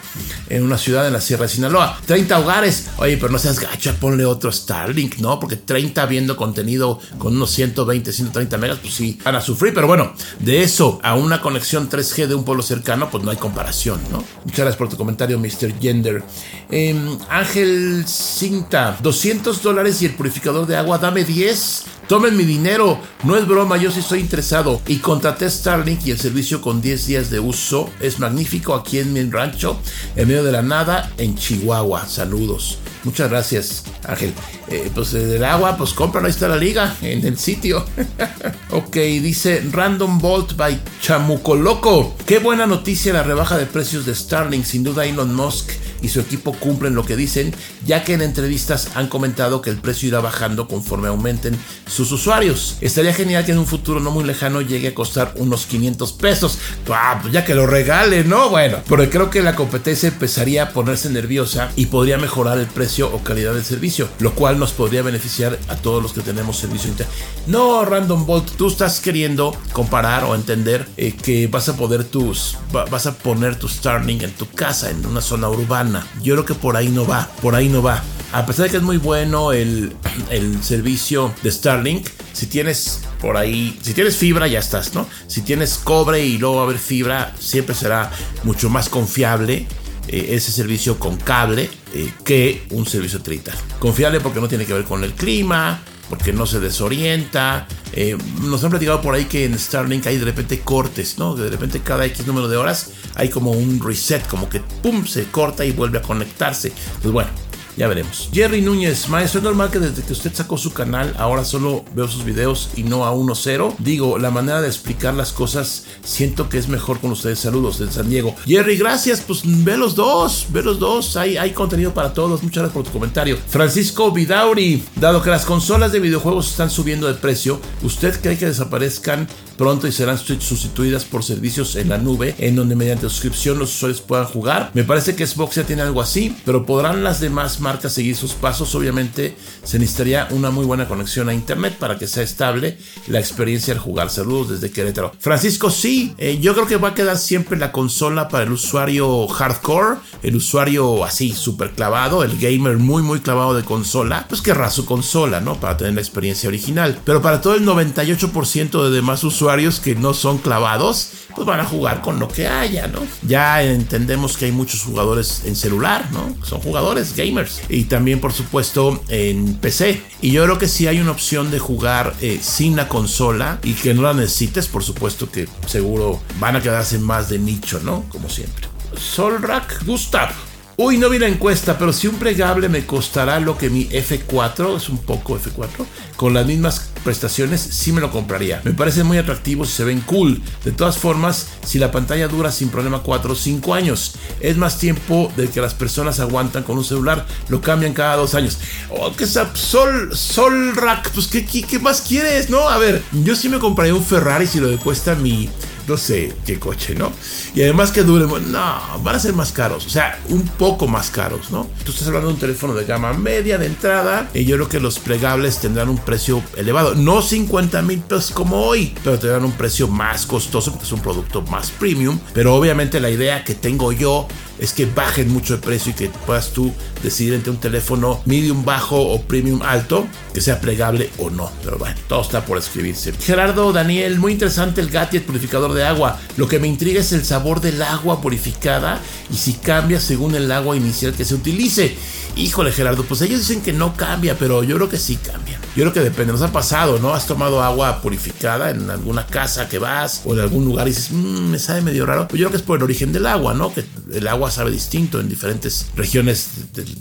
en 0.48 0.62
una 0.62 0.78
ciudad 0.78 1.06
en 1.06 1.12
la 1.12 1.20
Sierra 1.20 1.44
de 1.44 1.48
Sinaloa. 1.48 2.00
30 2.06 2.38
hogares, 2.38 2.90
oye, 2.96 3.16
pero 3.16 3.32
no 3.32 3.38
seas 3.38 3.58
gacha, 3.58 3.94
ponle 3.94 4.24
otro 4.24 4.50
Starlink, 4.50 5.18
¿no? 5.18 5.38
Porque 5.40 5.56
30 5.56 6.06
viendo 6.06 6.36
contenido 6.36 7.00
con 7.18 7.36
unos 7.36 7.50
120, 7.50 8.12
130 8.12 8.58
megas, 8.58 8.78
pues 8.80 8.94
sí, 8.94 9.18
van 9.24 9.36
a 9.36 9.40
sufrir, 9.40 9.74
pero 9.74 9.86
bueno, 9.86 10.12
de 10.38 10.62
eso 10.62 11.00
a 11.02 11.14
una 11.14 11.40
conexión 11.40 11.88
3G 11.88 12.26
de 12.26 12.34
un 12.34 12.44
pueblo 12.44 12.62
cercano, 12.62 13.10
pues 13.10 13.24
no 13.24 13.30
hay 13.30 13.36
comparación, 13.36 14.00
¿no? 14.10 14.24
Muchas 14.44 14.58
gracias 14.58 14.76
por 14.76 14.88
tu 14.88 14.96
comentario, 14.96 15.38
Mr. 15.38 15.78
Gender. 15.80 16.22
Em, 16.70 17.18
Ángel 17.28 18.04
Cinta, 18.06 18.96
200 19.02 19.62
dólares 19.62 20.00
y 20.02 20.06
el 20.06 20.14
purificador 20.14 20.66
de 20.66 20.76
agua, 20.76 20.98
dame 20.98 21.24
10. 21.24 21.84
Tomen 22.10 22.36
mi 22.36 22.42
dinero, 22.42 22.98
no 23.22 23.36
es 23.36 23.46
broma, 23.46 23.76
yo 23.76 23.92
sí 23.92 24.00
estoy 24.00 24.18
interesado. 24.18 24.82
Y 24.88 24.96
contraté 24.96 25.48
Starlink 25.48 26.04
y 26.06 26.10
el 26.10 26.18
servicio 26.18 26.60
con 26.60 26.82
10 26.82 27.06
días 27.06 27.30
de 27.30 27.38
uso 27.38 27.88
es 28.00 28.18
magnífico 28.18 28.74
aquí 28.74 28.98
en 28.98 29.12
mi 29.12 29.22
rancho, 29.30 29.78
en 30.16 30.26
medio 30.26 30.42
de 30.42 30.50
la 30.50 30.60
nada, 30.60 31.12
en 31.18 31.36
Chihuahua. 31.36 32.08
Saludos. 32.08 32.78
Muchas 33.04 33.30
gracias, 33.30 33.84
Ángel. 34.02 34.34
Eh, 34.66 34.90
pues 34.92 35.12
del 35.12 35.44
agua, 35.44 35.76
pues 35.76 35.92
compran, 35.92 36.24
ahí 36.24 36.32
está 36.32 36.48
la 36.48 36.56
liga, 36.56 36.96
en 37.00 37.24
el 37.24 37.38
sitio. 37.38 37.86
ok, 38.70 38.96
dice 38.96 39.64
Random 39.70 40.18
Bolt 40.18 40.56
by 40.56 40.80
Chamuco 41.00 41.54
Loco. 41.54 42.16
Qué 42.26 42.40
buena 42.40 42.66
noticia 42.66 43.12
la 43.12 43.22
rebaja 43.22 43.56
de 43.56 43.66
precios 43.66 44.04
de 44.04 44.16
Starlink. 44.16 44.64
Sin 44.64 44.82
duda 44.82 45.06
Elon 45.06 45.32
Musk 45.32 45.70
y 46.02 46.08
su 46.08 46.20
equipo 46.20 46.52
cumplen 46.52 46.94
lo 46.94 47.04
que 47.04 47.16
dicen, 47.16 47.54
ya 47.84 48.04
que 48.04 48.14
en 48.14 48.22
entrevistas 48.22 48.90
han 48.94 49.08
comentado 49.08 49.62
que 49.62 49.70
el 49.70 49.78
precio 49.78 50.08
irá 50.08 50.20
bajando 50.20 50.68
conforme 50.68 51.08
aumenten 51.08 51.58
sus 51.86 52.12
usuarios. 52.12 52.76
Estaría 52.80 53.12
genial 53.12 53.44
que 53.44 53.52
en 53.52 53.58
un 53.58 53.66
futuro 53.66 54.00
no 54.00 54.10
muy 54.10 54.24
lejano 54.24 54.60
llegue 54.60 54.88
a 54.88 54.94
costar 54.94 55.34
unos 55.36 55.66
500 55.66 56.12
pesos. 56.12 56.58
Ah, 56.90 57.18
pues 57.20 57.32
ya 57.32 57.44
que 57.44 57.54
lo 57.54 57.66
regale, 57.66 58.24
¿no? 58.24 58.50
Bueno, 58.50 58.78
pero 58.88 59.08
creo 59.10 59.30
que 59.30 59.42
la 59.42 59.54
competencia 59.54 60.08
empezaría 60.08 60.64
a 60.64 60.70
ponerse 60.70 61.10
nerviosa 61.10 61.70
y 61.76 61.86
podría 61.86 62.18
mejorar 62.18 62.58
el 62.58 62.66
precio 62.66 63.12
o 63.12 63.22
calidad 63.22 63.54
del 63.54 63.64
servicio, 63.64 64.08
lo 64.18 64.34
cual 64.34 64.58
nos 64.58 64.72
podría 64.72 65.02
beneficiar 65.02 65.58
a 65.68 65.76
todos 65.76 66.02
los 66.02 66.12
que 66.12 66.20
tenemos 66.20 66.56
servicio 66.56 66.90
internet. 66.90 67.14
No, 67.46 67.84
Random 67.84 68.26
Bolt, 68.26 68.56
tú 68.56 68.68
estás 68.68 69.00
queriendo 69.00 69.56
comparar 69.72 70.24
o 70.24 70.34
entender 70.34 70.86
eh, 70.96 71.12
que 71.12 71.46
vas 71.46 71.68
a 71.68 71.76
poder 71.76 72.04
tus, 72.04 72.56
vas 72.72 73.06
a 73.06 73.14
poner 73.14 73.56
tu 73.56 73.68
Starlink 73.68 74.22
en 74.22 74.32
tu 74.32 74.46
casa, 74.46 74.90
en 74.90 75.04
una 75.06 75.20
zona 75.20 75.48
urbana 75.48 75.89
yo 76.22 76.34
creo 76.34 76.44
que 76.44 76.54
por 76.54 76.76
ahí 76.76 76.88
no 76.88 77.06
va, 77.06 77.28
por 77.40 77.54
ahí 77.54 77.68
no 77.68 77.82
va. 77.82 78.02
A 78.32 78.46
pesar 78.46 78.66
de 78.66 78.70
que 78.70 78.76
es 78.76 78.82
muy 78.82 78.98
bueno 78.98 79.52
el, 79.52 79.92
el 80.30 80.62
servicio 80.62 81.34
de 81.42 81.50
Starlink, 81.50 82.06
si 82.32 82.46
tienes 82.46 83.00
por 83.20 83.36
ahí, 83.36 83.78
si 83.82 83.92
tienes 83.92 84.16
fibra 84.16 84.46
ya 84.46 84.58
estás, 84.58 84.94
¿no? 84.94 85.06
Si 85.26 85.42
tienes 85.42 85.76
cobre 85.76 86.24
y 86.24 86.38
luego 86.38 86.56
va 86.56 86.62
a 86.62 86.64
haber 86.64 86.78
fibra, 86.78 87.34
siempre 87.38 87.74
será 87.74 88.10
mucho 88.44 88.70
más 88.70 88.88
confiable 88.88 89.66
eh, 90.08 90.28
ese 90.30 90.50
servicio 90.52 90.98
con 90.98 91.16
cable 91.16 91.70
eh, 91.94 92.12
que 92.24 92.66
un 92.70 92.86
servicio 92.86 93.20
trital. 93.20 93.54
Confiable 93.78 94.20
porque 94.20 94.40
no 94.40 94.48
tiene 94.48 94.64
que 94.64 94.72
ver 94.72 94.84
con 94.84 95.04
el 95.04 95.12
clima, 95.12 95.80
porque 96.10 96.34
no 96.34 96.44
se 96.44 96.60
desorienta. 96.60 97.66
Eh, 97.92 98.18
nos 98.42 98.62
han 98.62 98.70
platicado 98.70 99.00
por 99.00 99.14
ahí 99.14 99.24
que 99.24 99.46
en 99.46 99.58
Starlink 99.58 100.06
hay 100.06 100.18
de 100.18 100.24
repente 100.26 100.60
cortes, 100.60 101.16
¿no? 101.18 101.34
De 101.34 101.48
repente 101.48 101.80
cada 101.80 102.04
X 102.04 102.26
número 102.26 102.48
de 102.48 102.58
horas 102.58 102.90
hay 103.14 103.30
como 103.30 103.52
un 103.52 103.80
reset, 103.80 104.26
como 104.26 104.48
que 104.48 104.60
pum, 104.60 105.06
se 105.06 105.24
corta 105.24 105.64
y 105.64 105.72
vuelve 105.72 105.98
a 105.98 106.02
conectarse. 106.02 106.72
Pues 107.00 107.12
bueno, 107.12 107.30
ya 107.76 107.88
veremos. 107.88 108.28
Jerry 108.32 108.60
Núñez, 108.60 109.08
maestro, 109.08 109.38
es 109.38 109.44
normal 109.44 109.70
que 109.70 109.78
desde 109.78 110.02
que 110.02 110.12
usted 110.12 110.32
sacó 110.34 110.58
su 110.58 110.72
canal 110.72 111.14
ahora 111.18 111.44
solo 111.44 111.84
veo 111.94 112.08
sus 112.08 112.24
videos 112.24 112.70
y 112.76 112.82
no 112.82 113.04
a 113.04 113.12
1-0. 113.12 113.74
Digo, 113.78 114.18
la 114.18 114.30
manera 114.30 114.60
de 114.60 114.68
explicar 114.68 115.14
las 115.14 115.32
cosas 115.32 115.84
siento 116.04 116.48
que 116.48 116.58
es 116.58 116.68
mejor 116.68 117.00
con 117.00 117.12
ustedes. 117.12 117.38
Saludos 117.38 117.78
de 117.78 117.90
San 117.90 118.08
Diego. 118.10 118.34
Jerry, 118.46 118.76
gracias. 118.76 119.20
Pues 119.20 119.42
ve 119.44 119.76
los 119.76 119.94
dos, 119.94 120.46
ve 120.50 120.62
los 120.62 120.78
dos. 120.78 121.16
Hay, 121.16 121.36
hay 121.36 121.52
contenido 121.52 121.94
para 121.94 122.12
todos. 122.12 122.42
Muchas 122.42 122.62
gracias 122.62 122.74
por 122.74 122.84
tu 122.84 122.92
comentario. 122.92 123.38
Francisco 123.48 124.10
Vidauri, 124.12 124.82
dado 124.96 125.22
que 125.22 125.30
las 125.30 125.44
consolas 125.44 125.92
de 125.92 126.00
videojuegos 126.00 126.50
están 126.50 126.70
subiendo 126.70 127.06
de 127.06 127.14
precio, 127.14 127.60
¿usted 127.82 128.20
cree 128.20 128.38
que 128.38 128.46
desaparezcan 128.46 129.28
pronto 129.56 129.86
y 129.86 129.92
serán 129.92 130.18
sustituidas 130.18 131.04
por 131.04 131.22
servicios 131.22 131.76
en 131.76 131.90
la 131.90 131.98
nube 131.98 132.34
en 132.38 132.56
donde 132.56 132.76
mediante 132.76 133.08
suscripción 133.08 133.58
los 133.58 133.74
usuarios 133.74 134.00
puedan 134.00 134.26
jugar? 134.26 134.70
Me 134.74 134.84
parece 134.84 135.14
que 135.14 135.26
Xbox 135.26 135.56
ya 135.56 135.64
tiene 135.64 135.82
algo 135.82 136.00
así, 136.00 136.36
pero 136.44 136.64
podrán 136.64 137.04
las 137.04 137.20
demás 137.20 137.59
marcas 137.60 137.70
marca 137.70 137.88
seguir 137.88 138.16
sus 138.16 138.32
pasos, 138.32 138.74
obviamente 138.74 139.36
se 139.62 139.78
necesitaría 139.78 140.26
una 140.30 140.50
muy 140.50 140.64
buena 140.64 140.88
conexión 140.88 141.28
a 141.28 141.34
internet 141.34 141.76
para 141.78 141.98
que 141.98 142.06
sea 142.06 142.22
estable 142.22 142.76
la 143.06 143.20
experiencia 143.20 143.72
al 143.72 143.78
jugar. 143.78 144.10
Saludos 144.10 144.50
desde 144.50 144.72
Querétaro. 144.72 145.12
Francisco, 145.20 145.70
sí, 145.70 146.14
eh, 146.18 146.38
yo 146.40 146.54
creo 146.54 146.66
que 146.66 146.76
va 146.76 146.88
a 146.88 146.94
quedar 146.94 147.16
siempre 147.16 147.56
la 147.58 147.70
consola 147.70 148.28
para 148.28 148.44
el 148.44 148.52
usuario 148.52 149.28
hardcore, 149.28 149.98
el 150.22 150.36
usuario 150.36 151.04
así 151.04 151.32
súper 151.32 151.70
clavado, 151.70 152.24
el 152.24 152.38
gamer 152.38 152.78
muy 152.78 153.02
muy 153.02 153.20
clavado 153.20 153.54
de 153.54 153.62
consola, 153.62 154.26
pues 154.28 154.42
querrá 154.42 154.70
su 154.70 154.84
consola, 154.84 155.40
¿no? 155.40 155.60
Para 155.60 155.76
tener 155.76 155.94
la 155.94 156.00
experiencia 156.00 156.48
original. 156.48 156.98
Pero 157.04 157.22
para 157.22 157.40
todo 157.40 157.54
el 157.54 157.64
98% 157.64 158.84
de 158.84 158.90
demás 158.90 159.22
usuarios 159.22 159.78
que 159.80 159.94
no 159.94 160.14
son 160.14 160.38
clavados, 160.38 161.10
pues 161.34 161.46
van 161.46 161.60
a 161.60 161.64
jugar 161.64 162.00
con 162.00 162.18
lo 162.18 162.28
que 162.28 162.46
haya, 162.46 162.86
¿no? 162.86 163.00
Ya 163.22 163.62
entendemos 163.62 164.36
que 164.36 164.46
hay 164.46 164.52
muchos 164.52 164.82
jugadores 164.82 165.42
en 165.44 165.56
celular, 165.56 166.08
¿no? 166.12 166.34
Son 166.44 166.60
jugadores, 166.60 167.14
gamers. 167.16 167.62
Y 167.68 167.84
también, 167.84 168.20
por 168.20 168.32
supuesto, 168.32 169.02
en 169.08 169.54
PC. 169.54 170.02
Y 170.20 170.32
yo 170.32 170.44
creo 170.44 170.58
que 170.58 170.68
si 170.68 170.86
hay 170.86 171.00
una 171.00 171.12
opción 171.12 171.50
de 171.50 171.58
jugar 171.58 172.14
eh, 172.20 172.38
sin 172.42 172.76
la 172.76 172.88
consola 172.88 173.58
y 173.62 173.74
que 173.74 173.94
no 173.94 174.02
la 174.02 174.14
necesites, 174.14 174.68
por 174.68 174.82
supuesto 174.82 175.30
que 175.30 175.48
seguro 175.66 176.20
van 176.38 176.56
a 176.56 176.62
quedarse 176.62 176.98
más 176.98 177.28
de 177.28 177.38
nicho, 177.38 177.80
¿no? 177.82 178.04
Como 178.08 178.28
siempre. 178.28 178.68
Solrak 178.96 179.84
Gustav. 179.84 180.49
Uy, 180.82 180.96
no 180.96 181.10
vi 181.10 181.18
la 181.18 181.28
encuesta, 181.28 181.76
pero 181.76 181.92
si 181.92 182.06
un 182.06 182.14
plegable 182.14 182.70
me 182.70 182.86
costará 182.86 183.38
lo 183.38 183.58
que 183.58 183.68
mi 183.68 183.86
F4, 183.90 184.78
es 184.78 184.88
un 184.88 184.96
poco 184.96 185.38
F4, 185.38 185.84
con 186.16 186.32
las 186.32 186.46
mismas 186.46 186.88
prestaciones, 187.04 187.60
sí 187.60 187.92
me 187.92 188.00
lo 188.00 188.10
compraría. 188.10 188.62
Me 188.64 188.72
parecen 188.72 189.06
muy 189.06 189.18
atractivos 189.18 189.68
y 189.68 189.72
se 189.72 189.84
ven 189.84 190.00
cool. 190.00 190.40
De 190.64 190.72
todas 190.72 190.96
formas, 190.96 191.48
si 191.66 191.78
la 191.78 191.92
pantalla 191.92 192.28
dura 192.28 192.50
sin 192.50 192.70
problema 192.70 193.00
4 193.00 193.30
o 193.30 193.36
5 193.36 193.74
años, 193.74 194.14
es 194.40 194.56
más 194.56 194.78
tiempo 194.78 195.30
del 195.36 195.50
que 195.50 195.60
las 195.60 195.74
personas 195.74 196.18
aguantan 196.18 196.62
con 196.62 196.78
un 196.78 196.84
celular, 196.84 197.26
lo 197.50 197.60
cambian 197.60 197.92
cada 197.92 198.16
dos 198.16 198.34
años. 198.34 198.56
Oh, 198.88 199.12
que 199.12 199.26
Sol, 199.26 200.16
Sol 200.16 200.74
Rack, 200.74 201.10
pues 201.10 201.26
¿qué, 201.26 201.44
¿qué, 201.44 201.78
más 201.78 202.00
quieres, 202.00 202.48
no? 202.48 202.70
A 202.70 202.78
ver, 202.78 203.02
yo 203.22 203.36
sí 203.36 203.50
me 203.50 203.58
compraría 203.58 203.94
un 203.94 204.02
Ferrari 204.02 204.46
si 204.46 204.60
lo 204.60 204.74
cuesta 204.78 205.14
mi 205.14 205.50
no 205.86 205.96
sé 205.96 206.32
qué 206.46 206.58
coche, 206.58 206.94
¿no? 206.94 207.12
Y 207.54 207.62
además 207.62 207.92
que 207.92 208.02
dure, 208.02 208.26
no, 208.26 208.80
van 209.02 209.14
a 209.14 209.18
ser 209.18 209.34
más 209.34 209.52
caros, 209.52 209.86
o 209.86 209.90
sea, 209.90 210.18
un 210.28 210.46
poco 210.46 210.86
más 210.86 211.10
caros, 211.10 211.50
¿no? 211.50 211.68
Tú 211.84 211.92
estás 211.92 212.06
hablando 212.08 212.28
de 212.28 212.34
un 212.34 212.40
teléfono 212.40 212.74
de 212.74 212.84
gama 212.84 213.12
media 213.12 213.58
de 213.58 213.66
entrada 213.66 214.28
y 214.34 214.44
yo 214.44 214.56
creo 214.56 214.68
que 214.68 214.80
los 214.80 214.98
plegables 214.98 215.58
tendrán 215.58 215.88
un 215.88 215.98
precio 215.98 216.42
elevado, 216.56 216.94
no 216.94 217.22
50 217.22 217.82
mil 217.82 218.00
pesos 218.00 218.30
como 218.30 218.62
hoy, 218.62 218.94
pero 219.02 219.18
tendrán 219.18 219.44
un 219.44 219.52
precio 219.52 219.88
más 219.88 220.26
costoso 220.26 220.70
porque 220.72 220.86
es 220.86 220.92
un 220.92 221.00
producto 221.00 221.42
más 221.42 221.70
premium, 221.70 222.18
pero 222.32 222.54
obviamente 222.54 223.00
la 223.00 223.10
idea 223.10 223.44
que 223.44 223.54
tengo 223.54 223.92
yo 223.92 224.26
es 224.60 224.72
que 224.74 224.86
bajen 224.86 225.32
mucho 225.32 225.56
de 225.56 225.62
precio 225.62 225.90
y 225.90 225.94
que 225.94 226.08
puedas 226.26 226.50
tú 226.50 226.72
decidir 227.02 227.34
entre 227.34 227.50
un 227.50 227.58
teléfono 227.58 228.20
medium 228.26 228.64
bajo 228.64 229.00
o 229.00 229.22
premium 229.22 229.62
alto, 229.62 230.06
que 230.34 230.40
sea 230.40 230.60
plegable 230.60 231.10
o 231.18 231.30
no. 231.30 231.50
Pero 231.64 231.78
bueno, 231.78 231.96
todo 232.08 232.20
está 232.20 232.44
por 232.44 232.58
escribirse. 232.58 233.12
Gerardo 233.12 233.72
Daniel, 233.72 234.18
muy 234.18 234.32
interesante 234.32 234.80
el 234.80 234.90
gadget 234.90 235.24
purificador 235.24 235.72
de 235.72 235.84
agua. 235.84 236.18
Lo 236.36 236.46
que 236.46 236.58
me 236.58 236.68
intriga 236.68 237.00
es 237.00 237.12
el 237.12 237.24
sabor 237.24 237.60
del 237.60 237.80
agua 237.82 238.20
purificada 238.20 239.00
y 239.32 239.36
si 239.36 239.54
cambia 239.54 240.00
según 240.00 240.34
el 240.34 240.50
agua 240.52 240.76
inicial 240.76 241.14
que 241.14 241.24
se 241.24 241.34
utilice. 241.34 241.96
Híjole 242.36 242.72
Gerardo, 242.72 243.04
pues 243.04 243.22
ellos 243.22 243.40
dicen 243.40 243.62
que 243.62 243.72
no 243.72 243.96
cambia, 243.96 244.36
pero 244.38 244.62
yo 244.62 244.76
creo 244.76 244.88
que 244.88 244.98
sí 244.98 245.16
cambia. 245.16 245.59
Yo 245.76 245.84
creo 245.84 245.92
que 245.92 246.00
depende, 246.00 246.32
nos 246.32 246.42
ha 246.42 246.52
pasado, 246.52 246.98
¿no? 246.98 247.14
Has 247.14 247.26
tomado 247.26 247.62
agua 247.62 248.02
purificada 248.02 248.70
en 248.70 248.90
alguna 248.90 249.26
casa 249.26 249.68
que 249.68 249.78
vas 249.78 250.22
o 250.24 250.34
en 250.34 250.40
algún 250.40 250.64
lugar 250.64 250.88
y 250.88 250.90
dices, 250.90 251.12
mmm, 251.12 251.50
me 251.50 251.58
sabe 251.60 251.80
medio 251.80 252.06
raro. 252.06 252.22
Yo 252.30 252.36
creo 252.36 252.50
que 252.50 252.56
es 252.56 252.62
por 252.62 252.78
el 252.78 252.82
origen 252.82 253.12
del 253.12 253.26
agua, 253.26 253.54
¿no? 253.54 253.72
Que 253.72 253.84
el 254.12 254.26
agua 254.26 254.50
sabe 254.50 254.72
distinto 254.72 255.20
en 255.20 255.28
diferentes 255.28 255.86
regiones 255.94 256.48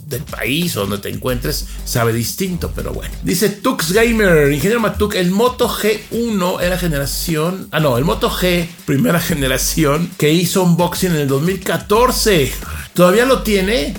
del 0.07 0.23
país 0.23 0.77
o 0.77 0.81
donde 0.81 0.99
te 0.99 1.09
encuentres, 1.09 1.65
sabe 1.83 2.13
distinto, 2.13 2.71
pero 2.75 2.93
bueno. 2.93 3.13
Dice 3.23 3.49
Tux 3.49 3.91
Gamer, 3.91 4.51
ingeniero 4.51 4.79
Matuk, 4.79 5.15
el 5.15 5.31
Moto 5.31 5.67
G1 5.67 6.61
era 6.61 6.77
generación, 6.77 7.67
ah 7.71 7.79
no, 7.79 7.97
el 7.97 8.05
Moto 8.05 8.29
G, 8.29 8.67
primera 8.85 9.19
generación, 9.19 10.11
que 10.17 10.31
hizo 10.31 10.63
unboxing 10.63 11.11
en 11.11 11.21
el 11.21 11.27
2014. 11.27 12.51
¿Todavía 12.93 13.25
lo 13.25 13.41
tiene? 13.41 13.95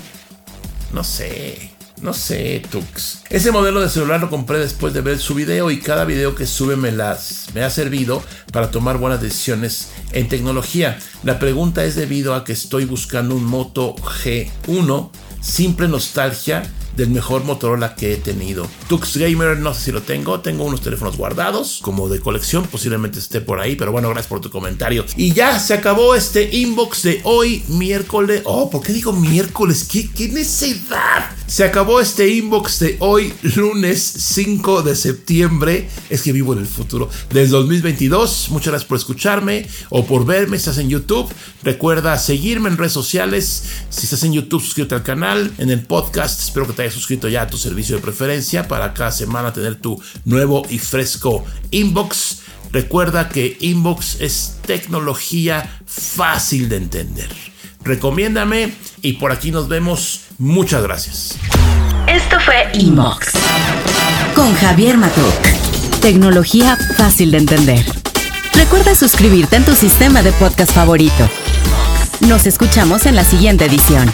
No 0.93 1.03
sé. 1.03 1.70
No 2.01 2.13
sé, 2.13 2.63
Tux. 2.71 3.21
Ese 3.29 3.51
modelo 3.51 3.79
de 3.79 3.87
celular 3.87 4.19
lo 4.19 4.29
compré 4.29 4.57
después 4.57 4.91
de 4.93 5.01
ver 5.01 5.19
su 5.19 5.35
video 5.35 5.69
y 5.69 5.79
cada 5.79 6.03
video 6.03 6.33
que 6.33 6.47
sube 6.47 6.75
me, 6.75 6.91
las, 6.91 7.49
me 7.53 7.63
ha 7.63 7.69
servido 7.69 8.23
para 8.51 8.71
tomar 8.71 8.97
buenas 8.97 9.21
decisiones 9.21 9.91
en 10.11 10.27
tecnología. 10.27 10.97
La 11.23 11.37
pregunta 11.37 11.83
es 11.85 11.95
debido 11.95 12.33
a 12.33 12.43
que 12.43 12.53
estoy 12.53 12.85
buscando 12.85 13.35
un 13.35 13.45
Moto 13.45 13.95
G1, 13.95 15.11
simple 15.41 15.87
nostalgia 15.87 16.63
del 16.95 17.09
mejor 17.09 17.43
Motorola 17.43 17.95
que 17.95 18.13
he 18.13 18.17
tenido. 18.17 18.67
Tux 18.87 19.17
Gamer, 19.17 19.57
no 19.57 19.73
sé 19.73 19.85
si 19.85 19.91
lo 19.91 20.01
tengo, 20.01 20.39
tengo 20.41 20.63
unos 20.63 20.81
teléfonos 20.81 21.17
guardados 21.17 21.79
como 21.81 22.09
de 22.09 22.19
colección, 22.19 22.65
posiblemente 22.65 23.19
esté 23.19 23.41
por 23.41 23.59
ahí, 23.59 23.75
pero 23.75 23.91
bueno, 23.91 24.09
gracias 24.09 24.27
por 24.27 24.41
tu 24.41 24.49
comentario. 24.49 25.05
Y 25.15 25.33
ya 25.33 25.59
se 25.59 25.73
acabó 25.73 26.15
este 26.15 26.55
inbox 26.55 27.03
de 27.03 27.21
hoy, 27.23 27.63
miércoles. 27.67 28.41
Oh, 28.45 28.69
¿por 28.69 28.83
qué 28.83 28.93
digo 28.93 29.13
miércoles? 29.13 29.87
¿Qué, 29.89 30.09
qué 30.09 30.29
necesidad? 30.29 31.31
Se 31.47 31.65
acabó 31.65 31.99
este 31.99 32.29
inbox 32.29 32.79
de 32.79 32.95
hoy, 32.99 33.33
lunes 33.55 34.01
5 34.01 34.83
de 34.83 34.95
septiembre. 34.95 35.89
Es 36.09 36.21
que 36.21 36.31
vivo 36.31 36.53
en 36.53 36.59
el 36.59 36.65
futuro 36.65 37.09
del 37.29 37.49
2022. 37.49 38.47
Muchas 38.51 38.67
gracias 38.67 38.87
por 38.87 38.97
escucharme 38.97 39.67
o 39.89 40.05
por 40.05 40.25
verme. 40.25 40.55
Estás 40.55 40.77
en 40.77 40.87
YouTube. 40.87 41.29
Recuerda 41.63 42.17
seguirme 42.17 42.69
en 42.69 42.77
redes 42.77 42.93
sociales. 42.93 43.63
Si 43.89 44.05
estás 44.05 44.23
en 44.23 44.31
YouTube, 44.31 44.61
suscríbete 44.61 44.95
al 44.95 45.03
canal. 45.03 45.51
En 45.57 45.69
el 45.69 45.85
podcast, 45.85 46.39
espero 46.39 46.67
que 46.67 46.73
te 46.81 46.85
hayas 46.85 46.95
suscrito 46.95 47.29
ya 47.29 47.43
a 47.43 47.47
tu 47.47 47.57
servicio 47.57 47.95
de 47.95 48.01
preferencia 48.01 48.67
para 48.67 48.93
cada 48.93 49.11
semana 49.11 49.53
tener 49.53 49.75
tu 49.75 50.01
nuevo 50.25 50.63
y 50.67 50.79
fresco 50.79 51.45
inbox. 51.69 52.39
Recuerda 52.71 53.29
que 53.29 53.55
inbox 53.59 54.19
es 54.19 54.57
tecnología 54.65 55.79
fácil 55.85 56.69
de 56.69 56.77
entender. 56.77 57.29
Recomiéndame 57.83 58.73
y 59.03 59.13
por 59.13 59.31
aquí 59.31 59.51
nos 59.51 59.67
vemos. 59.67 60.21
Muchas 60.39 60.81
gracias. 60.81 61.35
Esto 62.07 62.37
fue 62.39 62.67
Inbox 62.73 63.33
con 64.33 64.51
Javier 64.55 64.97
Matuk. 64.97 66.01
Tecnología 66.01 66.77
fácil 66.97 67.29
de 67.29 67.37
entender. 67.37 67.85
Recuerda 68.55 68.95
suscribirte 68.95 69.55
en 69.55 69.65
tu 69.65 69.75
sistema 69.75 70.23
de 70.23 70.31
podcast 70.31 70.71
favorito. 70.71 71.29
Nos 72.21 72.47
escuchamos 72.47 73.05
en 73.05 73.15
la 73.15 73.23
siguiente 73.23 73.65
edición. 73.65 74.11